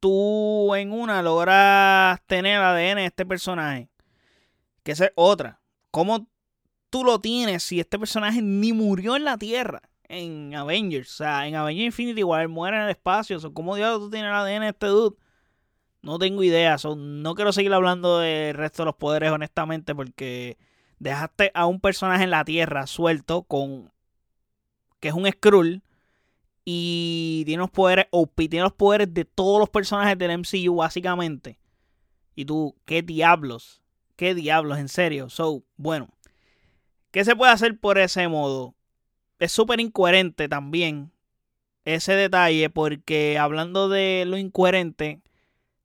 tú 0.00 0.74
en 0.74 0.92
una 0.92 1.22
logras 1.22 2.20
tener 2.26 2.56
el 2.56 2.64
ADN 2.64 2.96
de 2.96 3.06
este 3.06 3.26
personaje 3.26 3.88
que 4.88 4.92
esa 4.92 5.04
es 5.04 5.12
otra. 5.16 5.60
¿Cómo 5.90 6.26
tú 6.88 7.04
lo 7.04 7.20
tienes 7.20 7.62
si 7.62 7.78
este 7.78 7.98
personaje 7.98 8.40
ni 8.40 8.72
murió 8.72 9.16
en 9.16 9.24
la 9.24 9.36
Tierra? 9.36 9.82
En 10.04 10.54
Avengers. 10.54 11.10
O 11.12 11.16
sea, 11.16 11.46
en 11.46 11.56
Avengers 11.56 11.84
Infinity 11.86 12.22
War 12.22 12.48
muere 12.48 12.78
en 12.78 12.84
el 12.84 12.88
espacio. 12.88 13.36
O 13.36 13.52
¿Cómo 13.52 13.76
diablos 13.76 14.00
tú 14.00 14.10
tienes 14.10 14.30
el 14.30 14.34
ADN 14.34 14.62
de 14.62 14.68
este 14.68 14.86
dude? 14.86 15.16
No 16.00 16.18
tengo 16.18 16.42
idea. 16.42 16.76
no 16.96 17.34
quiero 17.34 17.52
seguir 17.52 17.74
hablando 17.74 18.20
del 18.20 18.54
resto 18.54 18.82
de 18.82 18.86
los 18.86 18.94
poderes, 18.94 19.30
honestamente, 19.30 19.94
porque 19.94 20.56
dejaste 20.98 21.50
a 21.52 21.66
un 21.66 21.80
personaje 21.80 22.24
en 22.24 22.30
la 22.30 22.46
Tierra 22.46 22.86
suelto 22.86 23.42
con. 23.42 23.92
que 25.00 25.08
es 25.08 25.14
un 25.14 25.30
Skrull. 25.30 25.82
Y 26.70 27.44
tiene 27.46 27.62
los 27.62 27.70
poderes 27.70 28.08
OP, 28.10 28.36
tiene 28.36 28.60
los 28.60 28.74
poderes 28.74 29.14
de 29.14 29.24
todos 29.24 29.58
los 29.58 29.70
personajes 29.70 30.18
del 30.18 30.32
MCU, 30.32 30.76
básicamente. 30.76 31.58
Y 32.34 32.44
tú, 32.44 32.76
¿qué 32.84 33.00
diablos? 33.00 33.80
¿Qué 34.16 34.34
diablos? 34.34 34.76
En 34.76 34.90
serio. 34.90 35.30
So, 35.30 35.64
bueno. 35.78 36.10
¿Qué 37.10 37.24
se 37.24 37.34
puede 37.34 37.52
hacer 37.52 37.80
por 37.80 37.96
ese 37.96 38.28
modo? 38.28 38.74
Es 39.38 39.50
súper 39.50 39.80
incoherente 39.80 40.46
también 40.46 41.10
ese 41.86 42.12
detalle 42.12 42.68
porque 42.68 43.38
hablando 43.38 43.88
de 43.88 44.24
lo 44.26 44.36
incoherente, 44.36 45.22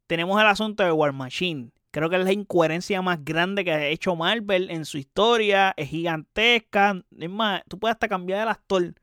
tenemos 0.06 0.42
el 0.42 0.48
asunto 0.48 0.84
de 0.84 0.92
War 0.92 1.14
Machine. 1.14 1.72
Creo 1.92 2.10
que 2.10 2.18
es 2.18 2.26
la 2.26 2.34
incoherencia 2.34 3.02
más 3.02 3.24
grande 3.24 3.64
que 3.64 3.72
ha 3.72 3.88
hecho 3.88 4.18
Marvel 4.18 4.70
en 4.70 4.84
su 4.84 4.98
historia. 4.98 5.74
Es 5.78 5.88
gigantesca. 5.88 7.02
Es 7.18 7.30
más, 7.30 7.62
tú 7.70 7.80
puedes 7.80 7.96
hasta 7.96 8.10
cambiar 8.10 8.42
el 8.42 8.50
actor. 8.50 8.96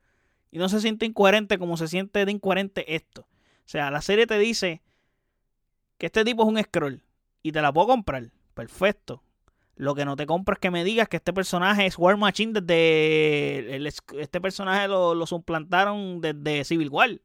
Y 0.51 0.57
no 0.59 0.69
se 0.69 0.81
siente 0.81 1.05
incoherente 1.05 1.57
como 1.57 1.77
se 1.77 1.87
siente 1.87 2.25
de 2.25 2.31
incoherente 2.31 2.95
esto. 2.95 3.21
O 3.21 3.69
sea, 3.71 3.89
la 3.89 4.01
serie 4.01 4.27
te 4.27 4.37
dice 4.37 4.81
que 5.97 6.07
este 6.07 6.25
tipo 6.25 6.43
es 6.43 6.49
un 6.49 6.61
scroll. 6.61 7.03
Y 7.41 7.53
te 7.53 7.61
la 7.61 7.71
puedo 7.71 7.87
comprar. 7.87 8.31
Perfecto. 8.53 9.23
Lo 9.75 9.95
que 9.95 10.05
no 10.05 10.15
te 10.15 10.25
compro 10.25 10.53
es 10.53 10.59
que 10.59 10.69
me 10.69 10.83
digas 10.83 11.07
que 11.07 11.17
este 11.17 11.33
personaje 11.33 11.85
es 11.85 11.97
War 11.97 12.17
Machine 12.17 12.59
desde. 12.61 13.87
este 14.19 14.41
personaje 14.41 14.87
lo, 14.87 15.15
lo 15.15 15.25
suplantaron 15.25 16.21
desde 16.21 16.65
Civil 16.65 16.89
War. 16.89 17.21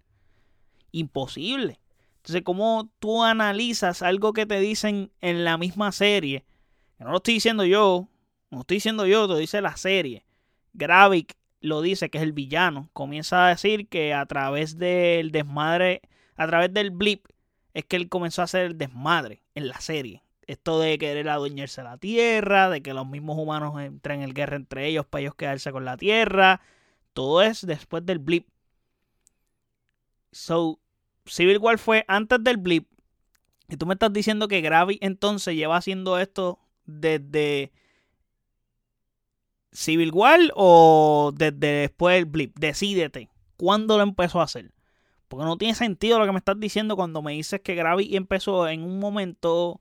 Imposible. 0.92 1.80
Entonces, 2.18 2.42
¿cómo 2.42 2.90
tú 2.99 3.23
analizas 3.23 4.02
algo 4.02 4.33
que 4.33 4.47
te 4.47 4.59
dicen 4.61 5.12
en 5.21 5.45
la 5.45 5.59
misma 5.59 5.92
serie? 5.92 6.45
Que 6.97 7.04
no 7.04 7.11
lo 7.11 7.18
estoy 7.18 7.35
diciendo 7.35 7.64
yo. 7.64 8.09
No 8.50 8.59
lo 8.59 8.61
estoy 8.62 8.76
diciendo 8.78 9.06
yo, 9.06 9.28
te 9.28 9.38
dice 9.38 9.61
la 9.61 9.76
serie. 9.76 10.25
Gravik 10.73 11.37
lo 11.67 11.83
dice 11.83 12.11
que 12.11 12.19
es 12.19 12.25
el 12.25 12.33
villano. 12.33 12.89
Comienza 12.93 13.47
a 13.47 13.49
decir 13.51 13.89
que 13.89 14.15
a 14.15 14.25
través 14.27 14.79
del 14.79 15.33
desmadre. 15.33 16.03
A 16.37 16.47
través 16.47 16.73
del 16.73 16.91
blip. 16.91 17.27
Es 17.75 17.85
que 17.85 17.97
él 17.97 18.09
comenzó 18.09 18.41
a 18.41 18.45
hacer 18.45 18.65
el 18.67 18.79
desmadre 18.79 19.43
en 19.55 19.69
la 19.69 19.81
serie. 19.81 20.23
Esto 20.47 20.79
de 20.79 20.97
querer 20.97 21.29
adueñarse 21.29 21.83
la 21.83 21.99
tierra, 21.99 22.71
de 22.71 22.81
que 22.81 22.95
los 22.95 23.07
mismos 23.07 23.37
humanos 23.37 23.79
entren 23.81 24.23
en 24.23 24.33
guerra 24.33 24.57
entre 24.57 24.87
ellos 24.87 25.05
para 25.05 25.23
ellos 25.23 25.35
quedarse 25.35 25.73
con 25.73 25.85
la 25.85 25.97
tierra. 25.97 26.61
Todo 27.13 27.43
es 27.43 27.67
después 27.67 28.07
del 28.07 28.21
blip. 28.21 28.47
So, 30.33 30.79
Civil 31.27 31.59
War 31.59 31.79
fue 31.79 32.05
antes 32.09 32.43
del 32.43 32.57
blip. 32.59 32.89
Y 33.69 33.77
tú 33.77 33.87
me 33.87 33.95
estás 33.95 34.13
diciendo 34.13 34.49
que 34.49 34.61
Gravi 34.61 34.99
entonces 35.03 35.57
lleva 35.57 35.77
haciendo 35.77 36.19
esto 36.19 36.61
desde 36.85 37.73
Civil 39.76 40.11
War 40.12 40.40
o 40.54 41.33
desde 41.37 41.83
después 41.83 42.16
del 42.16 42.25
blip. 42.25 42.59
Decídete. 42.59 43.28
¿Cuándo 43.59 43.99
lo 43.99 44.02
empezó 44.02 44.40
a 44.40 44.45
hacer? 44.45 44.73
Porque 45.28 45.45
no 45.45 45.59
tiene 45.59 45.75
sentido 45.75 46.18
lo 46.18 46.25
que 46.25 46.33
me 46.33 46.38
estás 46.38 46.59
diciendo 46.59 46.97
cuando 46.97 47.21
me 47.21 47.33
dices 47.33 47.61
que 47.61 47.75
Gravi 47.75 48.16
empezó 48.16 48.68
en 48.68 48.83
un 48.83 48.99
momento 48.99 49.80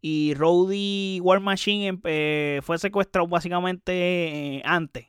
y 0.00 0.34
Rowdy 0.34 1.20
War 1.20 1.40
Machine 1.40 2.00
eh, 2.04 2.60
fue 2.64 2.78
secuestrado 2.78 3.28
básicamente 3.28 4.56
eh, 4.56 4.62
antes. 4.64 5.06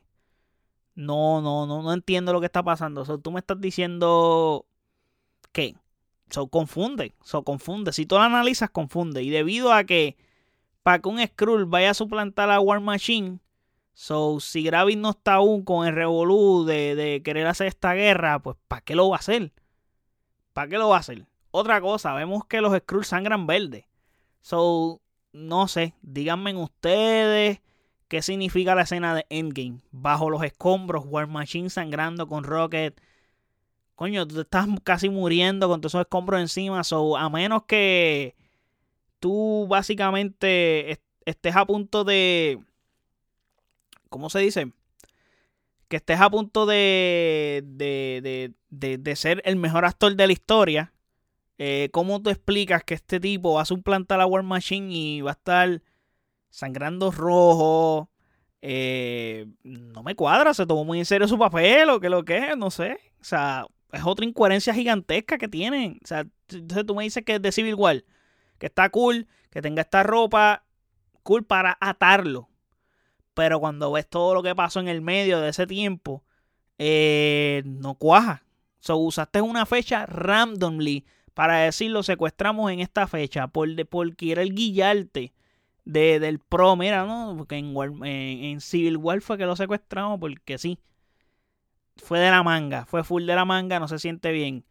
No, 0.94 1.40
no, 1.40 1.66
no, 1.66 1.82
no 1.82 1.92
entiendo 1.92 2.32
lo 2.32 2.40
que 2.40 2.46
está 2.46 2.62
pasando. 2.62 3.04
So, 3.04 3.18
tú 3.18 3.32
me 3.32 3.40
estás 3.40 3.60
diciendo 3.60 4.66
que 5.52 5.74
so, 6.30 6.46
confunde, 6.46 7.14
so, 7.24 7.42
confunde. 7.42 7.92
Si 7.92 8.06
tú 8.06 8.14
lo 8.16 8.22
analizas, 8.22 8.70
confunde. 8.70 9.22
Y 9.22 9.30
debido 9.30 9.72
a 9.72 9.84
que 9.84 10.16
para 10.84 11.00
que 11.00 11.08
un 11.08 11.24
Skrull 11.26 11.66
vaya 11.66 11.90
a 11.90 11.94
suplantar 11.94 12.50
a 12.50 12.60
War 12.60 12.80
Machine, 12.80 13.40
so, 14.00 14.38
si 14.38 14.62
Gravis 14.62 14.96
no 14.96 15.10
está 15.10 15.34
aún 15.34 15.64
con 15.64 15.84
el 15.84 15.92
revolú 15.92 16.64
de, 16.64 16.94
de 16.94 17.20
querer 17.24 17.48
hacer 17.48 17.66
esta 17.66 17.94
guerra, 17.94 18.38
pues 18.38 18.56
¿para 18.68 18.80
qué 18.80 18.94
lo 18.94 19.08
va 19.08 19.16
a 19.16 19.18
hacer? 19.18 19.52
¿Para 20.52 20.68
qué 20.68 20.78
lo 20.78 20.90
va 20.90 20.98
a 20.98 21.00
hacer? 21.00 21.26
Otra 21.50 21.80
cosa, 21.80 22.14
vemos 22.14 22.44
que 22.44 22.60
los 22.60 22.76
Skrulls 22.78 23.08
sangran 23.08 23.48
verde. 23.48 23.88
So, 24.40 25.00
no 25.32 25.66
sé, 25.66 25.94
díganme 26.00 26.54
ustedes 26.54 27.60
qué 28.06 28.22
significa 28.22 28.76
la 28.76 28.82
escena 28.82 29.16
de 29.16 29.26
Endgame. 29.30 29.80
Bajo 29.90 30.30
los 30.30 30.44
escombros, 30.44 31.04
War 31.04 31.26
Machine 31.26 31.68
sangrando 31.68 32.28
con 32.28 32.44
Rocket. 32.44 33.00
Coño, 33.96 34.28
tú 34.28 34.40
estás 34.40 34.68
casi 34.84 35.08
muriendo 35.08 35.68
con 35.68 35.80
todos 35.80 35.90
esos 35.90 36.02
escombros 36.02 36.40
encima. 36.40 36.84
So, 36.84 37.16
a 37.16 37.28
menos 37.30 37.64
que 37.64 38.36
tú 39.18 39.66
básicamente 39.68 41.00
estés 41.24 41.56
a 41.56 41.66
punto 41.66 42.04
de. 42.04 42.60
¿Cómo 44.08 44.30
se 44.30 44.40
dice? 44.40 44.72
Que 45.88 45.96
estés 45.96 46.20
a 46.20 46.30
punto 46.30 46.66
de, 46.66 47.62
de, 47.64 48.52
de, 48.70 48.98
de, 48.98 49.16
ser 49.16 49.42
el 49.44 49.56
mejor 49.56 49.84
actor 49.84 50.14
de 50.14 50.26
la 50.26 50.32
historia 50.32 50.92
eh, 51.58 51.88
¿Cómo 51.92 52.22
tú 52.22 52.30
explicas 52.30 52.84
que 52.84 52.94
este 52.94 53.18
tipo 53.18 53.54
va 53.54 53.62
a 53.62 53.64
suplantar 53.64 54.20
a 54.20 54.26
War 54.26 54.44
Machine 54.44 54.92
y 54.92 55.20
va 55.22 55.32
a 55.32 55.32
estar 55.32 55.82
sangrando 56.50 57.10
rojo? 57.10 58.10
Eh, 58.62 59.46
no 59.64 60.02
me 60.04 60.14
cuadra, 60.14 60.54
se 60.54 60.66
tomó 60.66 60.84
muy 60.84 61.00
en 61.00 61.04
serio 61.04 61.26
su 61.28 61.38
papel 61.38 61.90
o 61.90 62.00
qué 62.00 62.08
lo 62.08 62.24
que 62.24 62.50
es, 62.50 62.56
no 62.56 62.70
sé. 62.70 62.98
O 63.20 63.24
sea, 63.24 63.66
es 63.92 64.02
otra 64.04 64.24
incoherencia 64.24 64.72
gigantesca 64.72 65.36
que 65.36 65.48
tienen. 65.48 65.98
O 66.04 66.06
sea, 66.06 66.26
entonces 66.48 66.86
tú 66.86 66.94
me 66.94 67.02
dices 67.02 67.24
que 67.24 67.34
es 67.36 67.42
de 67.42 67.52
Civil 67.52 67.76
que 68.58 68.66
está 68.66 68.88
cool, 68.90 69.26
que 69.50 69.60
tenga 69.60 69.82
esta 69.82 70.04
ropa, 70.04 70.64
cool 71.24 71.44
para 71.44 71.76
atarlo. 71.80 72.47
Pero 73.38 73.60
cuando 73.60 73.92
ves 73.92 74.08
todo 74.08 74.34
lo 74.34 74.42
que 74.42 74.56
pasó 74.56 74.80
en 74.80 74.88
el 74.88 75.00
medio 75.00 75.38
de 75.38 75.50
ese 75.50 75.64
tiempo, 75.64 76.24
eh, 76.76 77.62
no 77.64 77.94
cuaja. 77.94 78.42
So, 78.80 78.96
usaste 78.96 79.40
una 79.40 79.64
fecha 79.64 80.06
randomly 80.06 81.06
para 81.34 81.58
decir 81.58 81.92
lo 81.92 82.02
secuestramos 82.02 82.72
en 82.72 82.80
esta 82.80 83.06
fecha 83.06 83.46
por, 83.46 83.86
por 83.86 84.16
querer 84.16 84.52
guillarte 84.52 85.34
de, 85.84 86.18
del 86.18 86.40
pro. 86.40 86.74
Mira, 86.74 87.06
¿no? 87.06 87.36
Porque 87.38 87.54
en, 87.58 87.76
en, 88.04 88.60
Civil 88.60 88.96
War 88.96 89.20
fue 89.20 89.38
que 89.38 89.46
lo 89.46 89.54
secuestramos 89.54 90.18
porque 90.18 90.58
sí. 90.58 90.80
Fue 91.94 92.18
de 92.18 92.32
la 92.32 92.42
manga, 92.42 92.86
fue 92.86 93.04
full 93.04 93.24
de 93.24 93.36
la 93.36 93.44
manga, 93.44 93.78
no 93.78 93.86
se 93.86 94.00
siente 94.00 94.32
bien. 94.32 94.64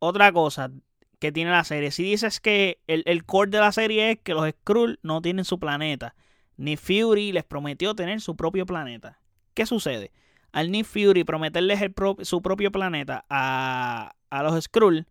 Otra 0.00 0.32
cosa 0.32 0.72
que 1.20 1.30
tiene 1.30 1.52
la 1.52 1.62
serie, 1.62 1.92
si 1.92 2.02
dices 2.02 2.40
que 2.40 2.80
el, 2.88 3.04
el 3.06 3.24
core 3.24 3.52
de 3.52 3.60
la 3.60 3.70
serie 3.70 4.10
es 4.10 4.18
que 4.18 4.34
los 4.34 4.50
Skrull 4.50 4.98
no 5.04 5.22
tienen 5.22 5.44
su 5.44 5.60
planeta. 5.60 6.16
Ni 6.60 6.76
Fury 6.76 7.32
les 7.32 7.44
prometió 7.44 7.94
tener 7.94 8.20
su 8.20 8.36
propio 8.36 8.66
planeta. 8.66 9.18
¿Qué 9.54 9.64
sucede? 9.64 10.12
Al 10.52 10.70
Nick 10.70 10.84
Fury 10.84 11.24
prometerles 11.24 11.80
su 12.20 12.42
propio 12.42 12.70
planeta 12.70 13.24
a, 13.30 14.14
a 14.28 14.42
los 14.42 14.62
Skrull 14.62 15.06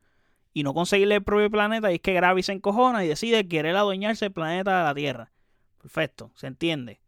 y 0.53 0.61
no 0.61 0.75
conseguirle 0.75 1.15
el 1.15 1.23
propio 1.23 1.49
planeta, 1.49 1.91
y 1.91 1.95
es 1.95 2.01
que 2.01 2.13
Gravi 2.13 2.43
se 2.43 2.51
encojona 2.51 3.03
y 3.03 3.07
decide 3.07 3.47
querer 3.47 3.75
adueñarse 3.75 4.25
del 4.25 4.31
planeta 4.31 4.77
de 4.77 4.83
la 4.83 4.93
Tierra. 4.93 5.31
Perfecto, 5.81 6.29
se 6.35 6.45
entiende. 6.45 7.01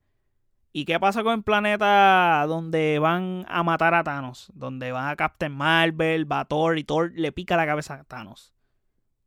¿Y 0.74 0.86
qué 0.86 1.00
pasa 1.00 1.22
con 1.22 1.36
el 1.36 1.44
planeta 1.44 2.44
donde 2.48 2.98
van 2.98 3.46
a 3.48 3.62
matar 3.62 3.94
a 3.94 4.04
Thanos? 4.04 4.52
Donde 4.56 4.92
van 4.92 5.08
a 5.08 5.16
Captain 5.18 5.52
Marvel, 5.52 6.32
va 6.32 6.48
y 6.76 6.84
Thor 6.84 7.12
le 7.14 7.32
pica 7.32 7.58
la 7.58 7.68
cabeza 7.68 7.94
a 7.94 8.04
Thanos. 8.06 8.54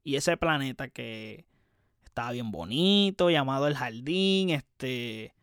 Y 0.02 0.16
ese 0.16 0.36
planeta 0.36 0.88
que 0.88 1.46
estaba 2.14 2.30
bien 2.30 2.52
bonito, 2.52 3.28
llamado 3.28 3.66
el 3.66 3.74
jardín, 3.74 4.50
este 4.50 5.34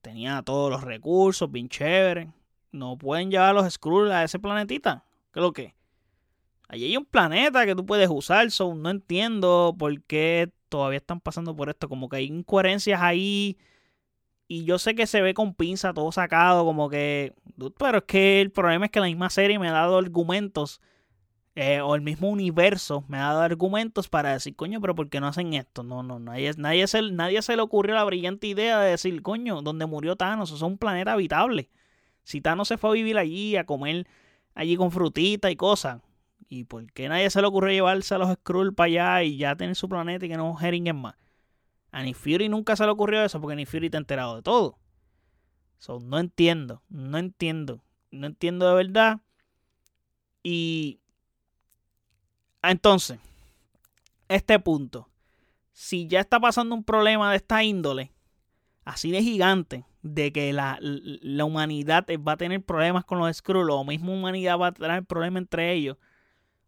tenía 0.00 0.42
todos 0.42 0.70
los 0.70 0.84
recursos, 0.84 1.50
bien 1.50 1.68
chévere. 1.68 2.30
No 2.70 2.96
pueden 2.96 3.32
llevar 3.32 3.52
los 3.52 3.68
Skrulls 3.72 4.12
a 4.12 4.22
ese 4.22 4.38
planetita. 4.38 5.04
¿Qué 5.32 5.40
es 5.40 5.42
lo 5.42 5.52
que? 5.52 5.74
Allí 6.68 6.84
hay 6.84 6.96
un 6.96 7.04
planeta 7.04 7.66
que 7.66 7.74
tú 7.74 7.84
puedes 7.84 8.08
usar, 8.08 8.48
so 8.52 8.76
no 8.76 8.90
entiendo 8.90 9.74
por 9.76 10.02
qué 10.02 10.52
todavía 10.68 10.98
están 10.98 11.18
pasando 11.18 11.56
por 11.56 11.68
esto. 11.68 11.88
Como 11.88 12.08
que 12.08 12.18
hay 12.18 12.26
incoherencias 12.26 13.02
ahí. 13.02 13.58
Y 14.46 14.64
yo 14.64 14.78
sé 14.78 14.94
que 14.94 15.08
se 15.08 15.20
ve 15.20 15.34
con 15.34 15.52
pinza 15.52 15.92
todo 15.94 16.12
sacado, 16.12 16.64
como 16.64 16.88
que. 16.88 17.34
Pero 17.76 17.98
es 17.98 18.04
que 18.04 18.40
el 18.40 18.52
problema 18.52 18.84
es 18.84 18.92
que 18.92 19.00
la 19.00 19.06
misma 19.06 19.30
serie 19.30 19.58
me 19.58 19.68
ha 19.68 19.72
dado 19.72 19.98
argumentos. 19.98 20.80
Eh, 21.56 21.80
o 21.80 21.94
el 21.94 22.00
mismo 22.00 22.28
universo 22.30 23.04
me 23.06 23.16
ha 23.18 23.26
dado 23.26 23.42
argumentos 23.42 24.08
para 24.08 24.32
decir, 24.32 24.56
coño, 24.56 24.80
pero 24.80 24.94
¿por 24.96 25.08
qué 25.08 25.20
no 25.20 25.28
hacen 25.28 25.54
esto? 25.54 25.84
No, 25.84 26.02
no, 26.02 26.18
nadie, 26.18 26.50
nadie, 26.56 26.86
se, 26.88 27.00
nadie 27.02 27.42
se 27.42 27.54
le 27.54 27.62
ocurrió 27.62 27.94
la 27.94 28.02
brillante 28.04 28.48
idea 28.48 28.80
de 28.80 28.90
decir, 28.90 29.22
coño, 29.22 29.62
donde 29.62 29.86
murió 29.86 30.16
Thanos, 30.16 30.50
eso 30.50 30.56
es 30.56 30.62
un 30.62 30.78
planeta 30.78 31.12
habitable. 31.12 31.70
Si 32.24 32.40
Thanos 32.40 32.68
se 32.68 32.78
fue 32.78 32.90
a 32.90 32.92
vivir 32.94 33.18
allí, 33.18 33.56
a 33.56 33.66
comer 33.66 34.06
allí 34.54 34.76
con 34.76 34.90
frutita 34.90 35.50
y 35.50 35.56
cosas, 35.56 36.00
¿Y 36.48 36.64
por 36.64 36.92
qué 36.92 37.08
nadie 37.08 37.30
se 37.30 37.40
le 37.40 37.46
ocurrió 37.46 37.72
llevarse 37.72 38.14
a 38.14 38.18
los 38.18 38.32
Skrull 38.32 38.74
para 38.74 38.86
allá 38.86 39.22
y 39.24 39.36
ya 39.36 39.56
tener 39.56 39.74
su 39.76 39.88
planeta 39.88 40.26
y 40.26 40.28
que 40.28 40.36
no 40.36 40.54
jeringuen 40.54 40.96
más? 40.96 41.16
A 41.90 42.02
ni 42.02 42.14
Fury 42.14 42.48
nunca 42.48 42.76
se 42.76 42.84
le 42.84 42.90
ocurrió 42.90 43.24
eso 43.24 43.40
porque 43.40 43.56
ni 43.56 43.66
Fury 43.66 43.90
te 43.90 43.96
ha 43.96 43.98
enterado 43.98 44.36
de 44.36 44.42
todo. 44.42 44.78
So, 45.78 46.00
no 46.00 46.18
entiendo, 46.18 46.82
no 46.88 47.18
entiendo, 47.18 47.82
no 48.10 48.26
entiendo 48.26 48.68
de 48.68 48.74
verdad. 48.74 49.20
Y 50.42 51.00
entonces, 52.70 53.18
este 54.28 54.58
punto, 54.58 55.08
si 55.72 56.06
ya 56.06 56.20
está 56.20 56.40
pasando 56.40 56.74
un 56.74 56.84
problema 56.84 57.30
de 57.30 57.36
esta 57.36 57.62
índole, 57.62 58.12
así 58.84 59.10
de 59.10 59.22
gigante, 59.22 59.84
de 60.02 60.32
que 60.32 60.52
la, 60.52 60.78
la 60.80 61.44
humanidad 61.44 62.06
va 62.26 62.32
a 62.32 62.36
tener 62.36 62.62
problemas 62.62 63.04
con 63.04 63.18
los 63.18 63.34
Skrull, 63.36 63.70
o 63.70 63.84
misma 63.84 64.12
humanidad 64.12 64.58
va 64.58 64.68
a 64.68 64.72
tener 64.72 65.04
problemas 65.04 65.42
entre 65.42 65.72
ellos, 65.72 65.96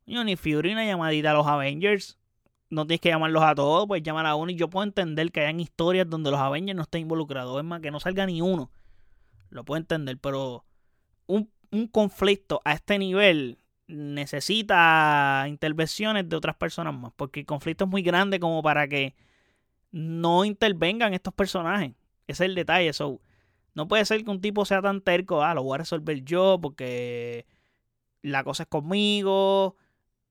ni 0.07 0.37
Fury 0.37 0.73
una 0.73 0.85
llamadita 0.85 1.33
a 1.33 1.35
los 1.35 1.47
Avengers. 1.47 2.19
No 2.69 2.87
tienes 2.87 3.01
que 3.01 3.11
llamarlos 3.11 3.43
a 3.43 3.55
todos, 3.55 3.87
pues 3.87 4.03
llamar 4.03 4.27
a 4.27 4.35
uno. 4.35 4.51
Y 4.51 4.57
yo 4.57 4.69
puedo 4.69 4.85
entender 4.85 5.31
que 5.31 5.41
hayan 5.41 5.61
historias 5.61 6.09
donde 6.09 6.31
los 6.31 6.41
Avengers 6.41 6.77
no 6.77 6.83
estén 6.83 7.03
involucrados. 7.03 7.59
Es 7.59 7.65
más, 7.65 7.81
que 7.81 7.91
no 7.91 8.01
salga 8.01 8.27
ni 8.27 8.41
uno. 8.41 8.71
Lo 9.51 9.65
puedo 9.65 9.79
entender, 9.79 10.19
pero 10.19 10.65
un, 11.27 11.51
un 11.71 11.87
conflicto 11.87 12.61
a 12.65 12.73
este 12.73 12.99
nivel 12.99 13.59
necesita 13.89 15.45
intervenciones 15.49 16.29
de 16.29 16.37
otras 16.37 16.57
personas 16.57 16.95
más. 16.95 17.13
Porque 17.17 17.41
el 17.41 17.47
conflicto 17.47 17.85
es 17.85 17.91
muy 17.91 18.03
grande 18.03 18.41
como 18.41 18.63
para 18.63 18.89
que 18.89 19.15
no 19.93 20.45
intervengan 20.45 21.15
estos 21.15 21.35
personajes. 21.35 21.93
Ese 22.27 22.45
es 22.45 22.49
el 22.51 22.55
detalle. 22.55 22.93
So, 22.93 23.21
no 23.75 23.89
puede 23.89 24.05
ser 24.05 24.25
que 24.25 24.31
un 24.31 24.41
tipo 24.41 24.65
sea 24.65 24.83
tan 24.83 25.01
terco, 25.01 25.43
ah, 25.43 25.55
lo 25.55 25.63
voy 25.63 25.77
a 25.77 25.79
resolver 25.79 26.25
yo 26.25 26.59
porque 26.61 27.47
la 28.23 28.43
cosa 28.45 28.65
es 28.65 28.69
conmigo, 28.69 29.77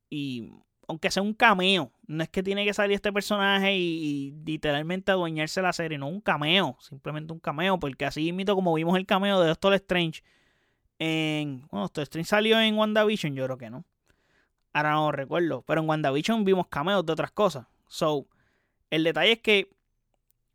y 0.09 0.51
aunque 0.87 1.11
sea 1.11 1.23
un 1.23 1.33
cameo, 1.33 1.91
no 2.07 2.23
es 2.23 2.29
que 2.29 2.43
tiene 2.43 2.65
que 2.65 2.73
salir 2.73 2.95
este 2.95 3.11
personaje 3.11 3.75
y, 3.75 4.33
literalmente 4.45 5.11
adueñarse 5.11 5.61
la 5.61 5.73
serie, 5.73 5.97
no 5.97 6.07
un 6.07 6.21
cameo, 6.21 6.77
simplemente 6.79 7.33
un 7.33 7.39
cameo, 7.39 7.79
porque 7.79 8.05
así 8.05 8.31
mito 8.33 8.55
como 8.55 8.73
vimos 8.73 8.97
el 8.97 9.05
cameo 9.05 9.39
de 9.41 9.47
Doctor 9.47 9.73
Strange 9.75 10.23
en. 10.99 11.67
Bueno, 11.71 11.85
Doctor 11.85 12.03
Strange 12.03 12.29
salió 12.29 12.59
en 12.59 12.77
WandaVision, 12.77 13.35
yo 13.35 13.45
creo 13.45 13.57
que 13.57 13.69
no. 13.69 13.85
Ahora 14.73 14.91
no 14.91 15.11
recuerdo, 15.11 15.61
pero 15.61 15.81
en 15.81 15.89
WandaVision 15.89 16.43
vimos 16.43 16.67
cameos 16.67 17.05
de 17.05 17.13
otras 17.13 17.31
cosas. 17.31 17.67
So, 17.87 18.27
el 18.89 19.03
detalle 19.03 19.33
es 19.33 19.39
que, 19.39 19.69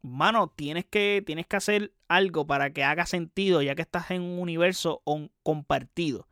mano, 0.03 0.53
tienes 0.55 0.85
que, 0.85 1.23
tienes 1.25 1.47
que 1.47 1.57
hacer 1.57 1.93
algo 2.09 2.47
para 2.47 2.71
que 2.71 2.85
haga 2.85 3.07
sentido, 3.07 3.63
ya 3.63 3.75
que 3.75 3.83
estás 3.83 4.11
en 4.11 4.23
un 4.23 4.39
universo 4.39 5.03
compartido. 5.43 6.27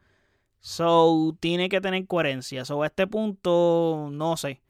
So, 0.60 1.36
tiene 1.40 1.68
que 1.68 1.80
tener 1.80 2.06
coherencia. 2.06 2.64
So, 2.64 2.82
a 2.82 2.86
este 2.86 3.06
punto, 3.06 4.08
no 4.12 4.36
sé. 4.36 4.60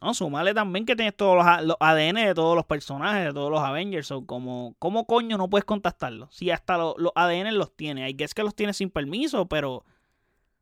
No, 0.00 0.12
sumale 0.12 0.52
también 0.52 0.84
que 0.84 0.94
tienes 0.94 1.16
todos 1.16 1.36
los, 1.62 1.76
ADN 1.80 2.16
de 2.16 2.34
todos 2.34 2.54
los 2.54 2.66
personajes, 2.66 3.24
de 3.24 3.32
todos 3.32 3.50
los 3.50 3.60
Avengers. 3.60 4.06
So, 4.06 4.26
como, 4.26 4.74
¿Cómo 4.78 5.06
coño 5.06 5.38
no 5.38 5.48
puedes 5.48 5.64
contactarlos? 5.64 6.34
Si 6.34 6.50
hasta 6.50 6.76
los, 6.76 6.94
ADN 7.14 7.56
los 7.56 7.74
tiene. 7.74 8.04
Hay 8.04 8.14
que 8.14 8.24
es 8.24 8.34
que 8.34 8.42
los 8.42 8.54
tiene 8.54 8.74
sin 8.74 8.90
permiso, 8.90 9.46
pero 9.46 9.84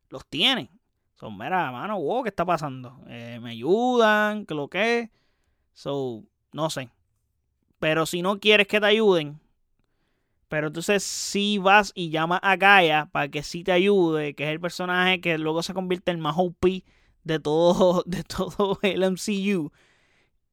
los 0.09 0.25
tiene. 0.25 0.69
Son, 1.15 1.37
mera, 1.37 1.71
mano, 1.71 1.99
wow, 1.99 2.23
¿qué 2.23 2.29
está 2.29 2.45
pasando? 2.45 2.97
Eh, 3.07 3.39
¿Me 3.41 3.51
ayudan? 3.51 4.45
¿Qué 4.45 4.53
lo 4.53 4.69
que? 4.69 5.11
So, 5.73 6.23
no 6.53 6.69
sé. 6.69 6.89
Pero 7.79 8.05
si 8.05 8.21
no 8.21 8.39
quieres 8.39 8.67
que 8.67 8.79
te 8.79 8.85
ayuden, 8.85 9.39
pero 10.47 10.67
entonces 10.67 11.03
si 11.03 11.57
vas 11.57 11.91
y 11.95 12.09
llamas 12.09 12.39
a 12.41 12.55
Gaia 12.55 13.07
para 13.11 13.27
que 13.29 13.43
sí 13.43 13.63
te 13.63 13.73
ayude, 13.73 14.35
que 14.35 14.45
es 14.45 14.49
el 14.49 14.59
personaje 14.61 15.19
que 15.19 15.37
luego 15.37 15.61
se 15.63 15.73
convierte 15.73 16.11
en 16.11 16.19
más 16.21 16.35
OP 16.37 16.65
de 17.25 17.39
todo, 17.39 18.03
de 18.05 18.23
todo 18.23 18.79
el 18.81 19.03
MCU. 19.03 19.71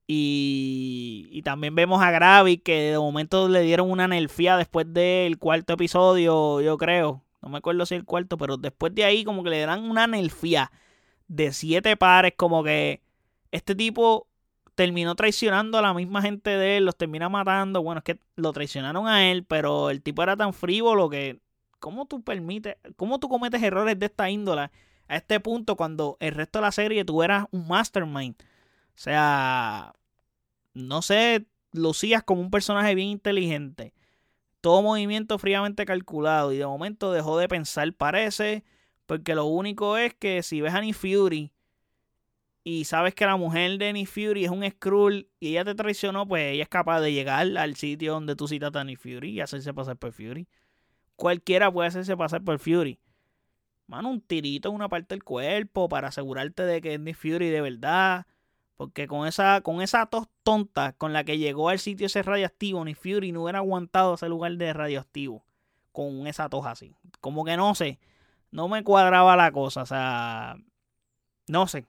Y, 0.05 1.29
y 1.31 1.41
también 1.43 1.75
vemos 1.75 2.03
a 2.03 2.11
Gravi 2.11 2.57
que 2.57 2.91
de 2.91 2.99
momento 2.99 3.47
le 3.47 3.61
dieron 3.61 3.89
una 3.89 4.09
nerfia 4.09 4.57
después 4.57 4.91
del 4.91 5.37
cuarto 5.37 5.73
episodio, 5.73 6.59
yo 6.59 6.77
creo. 6.77 7.23
No 7.41 7.47
me 7.49 7.59
acuerdo 7.59 7.85
si 7.85 7.95
el 7.95 8.03
cuarto, 8.03 8.37
pero 8.37 8.57
después 8.57 8.93
de 8.93 9.05
ahí 9.05 9.23
como 9.23 9.43
que 9.43 9.49
le 9.49 9.65
dan 9.65 9.89
una 9.89 10.07
nerfia 10.07 10.71
de 11.27 11.53
siete 11.53 11.95
pares, 11.95 12.33
como 12.35 12.63
que 12.63 13.01
este 13.51 13.75
tipo 13.75 14.27
terminó 14.75 15.15
traicionando 15.15 15.77
a 15.77 15.81
la 15.81 15.93
misma 15.93 16.21
gente 16.21 16.49
de 16.49 16.77
él, 16.77 16.85
los 16.85 16.97
termina 16.97 17.29
matando. 17.29 17.81
Bueno, 17.81 17.99
es 17.99 18.03
que 18.03 18.19
lo 18.35 18.51
traicionaron 18.51 19.07
a 19.07 19.29
él, 19.31 19.45
pero 19.45 19.89
el 19.89 20.01
tipo 20.01 20.23
era 20.23 20.35
tan 20.35 20.53
frívolo 20.53 21.09
que. 21.09 21.39
¿Cómo 21.79 22.05
tú 22.05 22.23
permites, 22.23 22.77
cómo 22.95 23.19
tú 23.19 23.27
cometes 23.27 23.61
errores 23.61 23.99
de 23.99 24.05
esta 24.05 24.29
índola 24.29 24.71
a 25.07 25.17
este 25.17 25.39
punto 25.39 25.75
cuando 25.75 26.17
el 26.19 26.33
resto 26.33 26.59
de 26.59 26.63
la 26.63 26.71
serie 26.71 27.05
tú 27.05 27.23
eras 27.23 27.45
un 27.51 27.67
mastermind? 27.67 28.35
O 28.39 28.97
sea, 28.97 29.93
no 30.73 31.01
sé, 31.01 31.45
lucías 31.71 32.23
como 32.23 32.41
un 32.41 32.51
personaje 32.51 32.95
bien 32.95 33.09
inteligente. 33.09 33.93
Todo 34.61 34.81
movimiento 34.81 35.37
fríamente 35.39 35.85
calculado 35.85 36.53
y 36.53 36.57
de 36.57 36.65
momento 36.65 37.11
dejó 37.11 37.37
de 37.37 37.49
pensar, 37.49 37.91
parece, 37.93 38.63
porque 39.05 39.35
lo 39.35 39.45
único 39.45 39.97
es 39.97 40.13
que 40.13 40.41
si 40.43 40.61
ves 40.61 40.73
a 40.73 40.81
Nick 40.81 40.95
Fury 40.95 41.51
y 42.63 42.85
sabes 42.85 43.13
que 43.13 43.25
la 43.25 43.35
mujer 43.35 43.77
de 43.77 43.91
Nick 43.91 44.07
Fury 44.07 44.45
es 44.45 44.51
un 44.51 44.69
Skrull 44.69 45.27
y 45.39 45.49
ella 45.49 45.65
te 45.65 45.75
traicionó, 45.75 46.25
pues 46.25 46.53
ella 46.53 46.63
es 46.63 46.69
capaz 46.69 47.01
de 47.01 47.11
llegar 47.11 47.57
al 47.57 47.75
sitio 47.75 48.13
donde 48.13 48.35
tú 48.35 48.47
citas 48.47 48.73
a 48.73 48.83
Nick 48.85 48.99
Fury 48.99 49.31
y 49.31 49.41
hacerse 49.41 49.73
pasar 49.73 49.97
por 49.97 50.13
Fury. 50.13 50.47
Cualquiera 51.17 51.71
puede 51.71 51.89
hacerse 51.89 52.15
pasar 52.15 52.41
por 52.43 52.59
Fury. 52.59 52.99
Mano, 53.87 54.09
un 54.09 54.21
tirito 54.21 54.69
en 54.69 54.75
una 54.75 54.89
parte 54.89 55.13
del 55.13 55.23
cuerpo 55.23 55.89
para 55.89 56.07
asegurarte 56.07 56.63
de 56.63 56.81
que 56.81 56.95
es 56.95 56.99
Nick 56.99 57.17
Fury 57.17 57.49
de 57.49 57.61
verdad. 57.61 58.25
Porque 58.75 59.07
con 59.07 59.27
esa, 59.27 59.61
con 59.61 59.81
esa 59.81 60.05
tos 60.07 60.27
tonta 60.43 60.93
con 60.93 61.13
la 61.13 61.23
que 61.23 61.37
llegó 61.37 61.69
al 61.69 61.79
sitio 61.79 62.07
ese 62.07 62.23
radioactivo, 62.23 62.83
Nick 62.83 62.97
Fury 62.97 63.31
no 63.31 63.43
hubiera 63.43 63.59
aguantado 63.59 64.15
ese 64.15 64.27
lugar 64.29 64.53
de 64.53 64.73
radioactivo. 64.73 65.45
Con 65.91 66.27
esa 66.27 66.49
tos 66.49 66.65
así. 66.65 66.95
Como 67.21 67.45
que 67.45 67.55
no 67.57 67.75
sé. 67.75 67.99
no 68.51 68.67
me 68.67 68.83
cuadraba 68.83 69.35
la 69.35 69.51
cosa. 69.51 69.83
O 69.83 69.85
sea, 69.85 70.57
no 71.47 71.67
sé. 71.67 71.85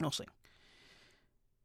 No 0.00 0.10
sé. 0.10 0.26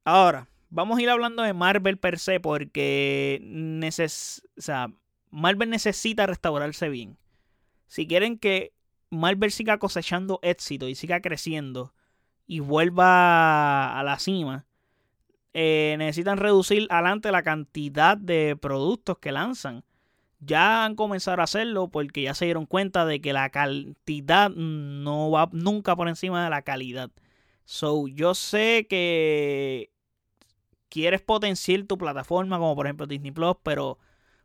Ahora, 0.04 0.48
vamos 0.70 1.00
a 1.00 1.02
ir 1.02 1.10
hablando 1.10 1.44
de 1.44 1.54
Marvel 1.54 1.98
per 1.98 2.20
se 2.20 2.40
porque 2.40 3.40
neces 3.44 4.44
o 4.58 4.62
sea, 4.62 4.92
Marvel 5.32 5.70
necesita 5.70 6.26
restaurarse 6.28 6.90
bien. 6.90 7.18
Si 7.88 8.08
quieren 8.08 8.38
que 8.38 8.74
Marvel 9.10 9.52
siga 9.52 9.78
cosechando 9.78 10.40
éxito 10.42 10.88
y 10.88 10.96
siga 10.96 11.22
creciendo 11.22 11.94
y 12.48 12.60
vuelva 12.62 14.00
a 14.00 14.04
la 14.04 14.18
cima, 14.20 14.66
eh, 15.54 15.96
necesitan 15.98 16.38
reducir 16.38 16.88
adelante 16.90 17.32
la 17.32 17.44
cantidad 17.44 18.18
de 18.18 18.58
productos 18.60 19.18
que 19.20 19.32
lanzan. 19.32 19.84
Ya 20.40 20.86
han 20.86 20.96
comenzado 20.96 21.42
a 21.42 21.44
hacerlo 21.44 21.90
porque 21.90 22.24
ya 22.24 22.34
se 22.34 22.46
dieron 22.46 22.66
cuenta 22.66 23.06
de 23.06 23.20
que 23.22 23.34
la 23.34 23.50
cantidad 23.50 24.50
no 24.50 25.32
va 25.32 25.50
nunca 25.52 25.96
por 25.96 26.08
encima 26.08 26.44
de 26.44 26.50
la 26.50 26.62
calidad. 26.62 27.12
So, 27.66 28.08
yo 28.08 28.34
sé 28.34 28.88
que 28.90 29.92
quieres 30.90 31.22
potenciar 31.22 31.84
tu 31.84 31.98
plataforma, 31.98 32.58
como 32.58 32.76
por 32.76 32.88
ejemplo 32.88 33.06
Disney 33.06 33.32
Plus, 33.32 33.56
pero 33.64 34.00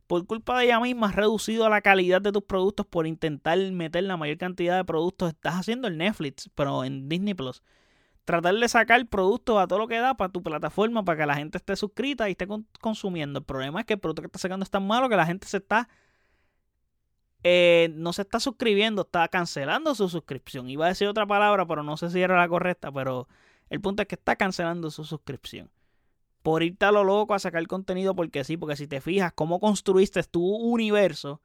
por 0.06 0.26
culpa 0.26 0.58
de 0.58 0.66
ella 0.66 0.80
misma 0.80 1.08
has 1.08 1.14
reducido 1.16 1.68
la 1.68 1.80
calidad 1.80 2.20
de 2.20 2.32
tus 2.32 2.44
productos 2.44 2.86
por 2.86 3.06
intentar 3.06 3.58
meter 3.72 4.04
la 4.04 4.16
mayor 4.16 4.38
cantidad 4.38 4.76
de 4.76 4.84
productos. 4.84 5.30
Estás 5.30 5.54
haciendo 5.54 5.88
el 5.88 5.98
Netflix, 5.98 6.50
pero 6.54 6.84
en 6.84 7.08
Disney 7.08 7.34
Plus. 7.34 7.62
Tratar 8.24 8.54
de 8.54 8.68
sacar 8.68 9.06
productos 9.06 9.58
a 9.58 9.66
todo 9.66 9.78
lo 9.80 9.88
que 9.88 9.98
da 9.98 10.14
para 10.14 10.32
tu 10.32 10.42
plataforma, 10.42 11.04
para 11.04 11.18
que 11.18 11.26
la 11.26 11.36
gente 11.36 11.58
esté 11.58 11.76
suscrita 11.76 12.28
y 12.28 12.32
esté 12.32 12.46
consumiendo. 12.80 13.40
El 13.40 13.44
problema 13.44 13.80
es 13.80 13.86
que 13.86 13.94
el 13.94 14.00
producto 14.00 14.22
que 14.22 14.26
estás 14.26 14.42
sacando 14.42 14.64
es 14.64 14.70
tan 14.70 14.86
malo 14.86 15.08
que 15.08 15.16
la 15.16 15.26
gente 15.26 15.46
se 15.46 15.58
está 15.58 15.88
eh, 17.46 17.90
no 17.94 18.14
se 18.14 18.22
está 18.22 18.40
suscribiendo, 18.40 19.02
está 19.02 19.28
cancelando 19.28 19.94
su 19.94 20.08
suscripción. 20.08 20.70
Iba 20.70 20.86
a 20.86 20.88
decir 20.88 21.06
otra 21.06 21.26
palabra, 21.26 21.66
pero 21.66 21.82
no 21.82 21.98
sé 21.98 22.08
si 22.10 22.22
era 22.22 22.38
la 22.38 22.48
correcta, 22.48 22.90
pero 22.90 23.28
el 23.68 23.80
punto 23.82 24.02
es 24.02 24.08
que 24.08 24.14
está 24.14 24.36
cancelando 24.36 24.90
su 24.90 25.04
suscripción. 25.04 25.70
Por 26.44 26.62
irte 26.62 26.84
a 26.84 26.92
lo 26.92 27.04
loco 27.04 27.32
a 27.32 27.38
sacar 27.38 27.66
contenido 27.66 28.14
porque 28.14 28.44
sí, 28.44 28.58
porque 28.58 28.76
si 28.76 28.86
te 28.86 29.00
fijas 29.00 29.32
cómo 29.32 29.60
construiste 29.60 30.22
tu 30.24 30.44
universo, 30.44 31.40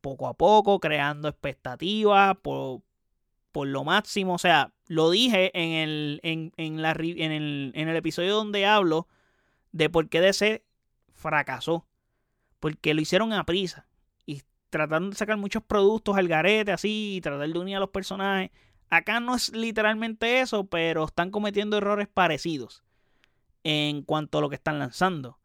poco 0.00 0.26
a 0.26 0.32
poco, 0.32 0.80
creando 0.80 1.28
expectativas 1.28 2.38
por, 2.38 2.80
por 3.52 3.68
lo 3.68 3.84
máximo. 3.84 4.32
O 4.32 4.38
sea, 4.38 4.72
lo 4.86 5.10
dije 5.10 5.50
en 5.52 5.72
el, 5.72 6.20
en, 6.22 6.52
en, 6.56 6.80
la, 6.80 6.92
en, 6.92 7.30
el, 7.30 7.72
en 7.74 7.88
el 7.90 7.96
episodio 7.96 8.34
donde 8.34 8.64
hablo 8.64 9.06
de 9.72 9.90
por 9.90 10.08
qué 10.08 10.22
DC 10.22 10.64
fracasó. 11.12 11.86
Porque 12.58 12.94
lo 12.94 13.02
hicieron 13.02 13.34
a 13.34 13.44
prisa 13.44 13.86
tratando 14.70 15.10
de 15.10 15.16
sacar 15.16 15.36
muchos 15.36 15.62
productos 15.62 16.16
al 16.16 16.28
garete 16.28 16.72
así 16.72 17.16
y 17.16 17.20
tratar 17.20 17.46
de 17.46 17.58
unir 17.58 17.76
a 17.76 17.80
los 17.80 17.90
personajes. 17.90 18.52
Acá 18.88 19.20
no 19.20 19.34
es 19.34 19.54
literalmente 19.54 20.40
eso, 20.40 20.64
pero 20.64 21.04
están 21.04 21.30
cometiendo 21.30 21.76
errores 21.76 22.08
parecidos 22.08 22.82
en 23.64 24.02
cuanto 24.02 24.38
a 24.38 24.40
lo 24.40 24.48
que 24.48 24.56
están 24.56 24.78
lanzando. 24.78 25.38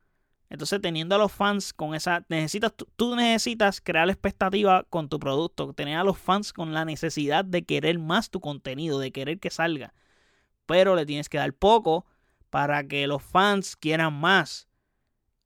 Entonces, 0.49 0.79
teniendo 0.81 1.15
a 1.15 1.17
los 1.17 1.31
fans 1.31 1.73
con 1.73 1.93
esa. 1.93 2.25
Necesitas, 2.29 2.73
tú 2.95 3.15
necesitas 3.15 3.81
crear 3.81 4.09
expectativa 4.09 4.85
con 4.89 5.09
tu 5.09 5.19
producto. 5.19 5.73
Tener 5.73 5.97
a 5.97 6.03
los 6.03 6.17
fans 6.17 6.53
con 6.53 6.73
la 6.73 6.85
necesidad 6.85 7.43
de 7.43 7.65
querer 7.65 7.99
más 7.99 8.29
tu 8.29 8.39
contenido, 8.39 8.99
de 8.99 9.11
querer 9.11 9.39
que 9.39 9.49
salga. 9.49 9.93
Pero 10.65 10.95
le 10.95 11.05
tienes 11.05 11.29
que 11.29 11.37
dar 11.37 11.53
poco 11.53 12.05
para 12.49 12.87
que 12.87 13.07
los 13.07 13.21
fans 13.21 13.75
quieran 13.75 14.13
más. 14.13 14.69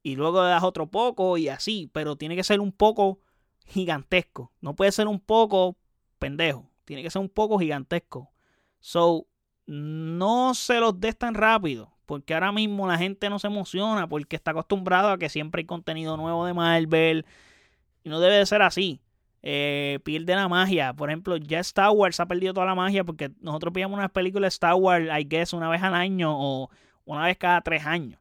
Y 0.04 0.16
luego 0.16 0.44
le 0.44 0.50
das 0.50 0.64
otro 0.64 0.90
poco 0.92 1.38
y 1.38 1.50
así. 1.50 1.90
Pero 1.94 2.16
tiene 2.16 2.36
que 2.36 2.44
ser 2.44 2.60
un 2.60 2.72
poco 2.72 3.22
gigantesco. 3.66 4.52
No 4.62 4.76
puede 4.76 4.92
ser 4.92 5.08
un 5.08 5.20
poco 5.20 5.78
pendejo. 6.20 6.70
Tiene 6.86 7.02
que 7.02 7.10
ser 7.10 7.22
un 7.22 7.30
poco 7.30 7.58
gigantesco. 7.58 8.32
So, 8.80 9.28
no 9.66 10.54
se 10.54 10.80
los 10.80 11.00
des 11.00 11.18
tan 11.18 11.34
rápido. 11.34 11.92
Porque 12.12 12.34
ahora 12.34 12.52
mismo 12.52 12.86
la 12.88 12.98
gente 12.98 13.30
no 13.30 13.40
se 13.40 13.48
emociona. 13.48 14.06
Porque 14.10 14.36
está 14.36 14.52
acostumbrado 14.52 15.12
a 15.12 15.18
que 15.18 15.30
siempre 15.30 15.62
hay 15.62 15.66
contenido 15.66 16.18
nuevo 16.18 16.46
de 16.46 16.54
Marvel. 16.54 17.26
Y 18.04 18.10
no 18.10 18.20
debe 18.20 18.36
de 18.36 18.46
ser 18.46 18.62
así. 18.64 19.00
Eh, 19.44 20.00
pierde 20.04 20.36
la 20.36 20.50
magia. 20.50 20.94
Por 20.94 21.10
ejemplo, 21.10 21.38
ya 21.38 21.60
Star 21.60 21.92
Wars 21.92 22.20
ha 22.20 22.26
perdido 22.26 22.54
toda 22.54 22.66
la 22.66 22.76
magia. 22.76 23.06
Porque 23.06 23.32
nosotros 23.40 23.74
pillamos 23.74 23.98
una 23.98 24.10
película 24.10 24.44
de 24.44 24.50
Star 24.50 24.74
Wars, 24.74 25.06
I 25.06 25.24
guess, 25.24 25.54
una 25.54 25.70
vez 25.70 25.82
al 25.84 25.94
año. 25.96 26.36
O 26.38 26.70
una 27.06 27.24
vez 27.24 27.38
cada 27.38 27.62
tres 27.62 27.86
años 27.86 28.20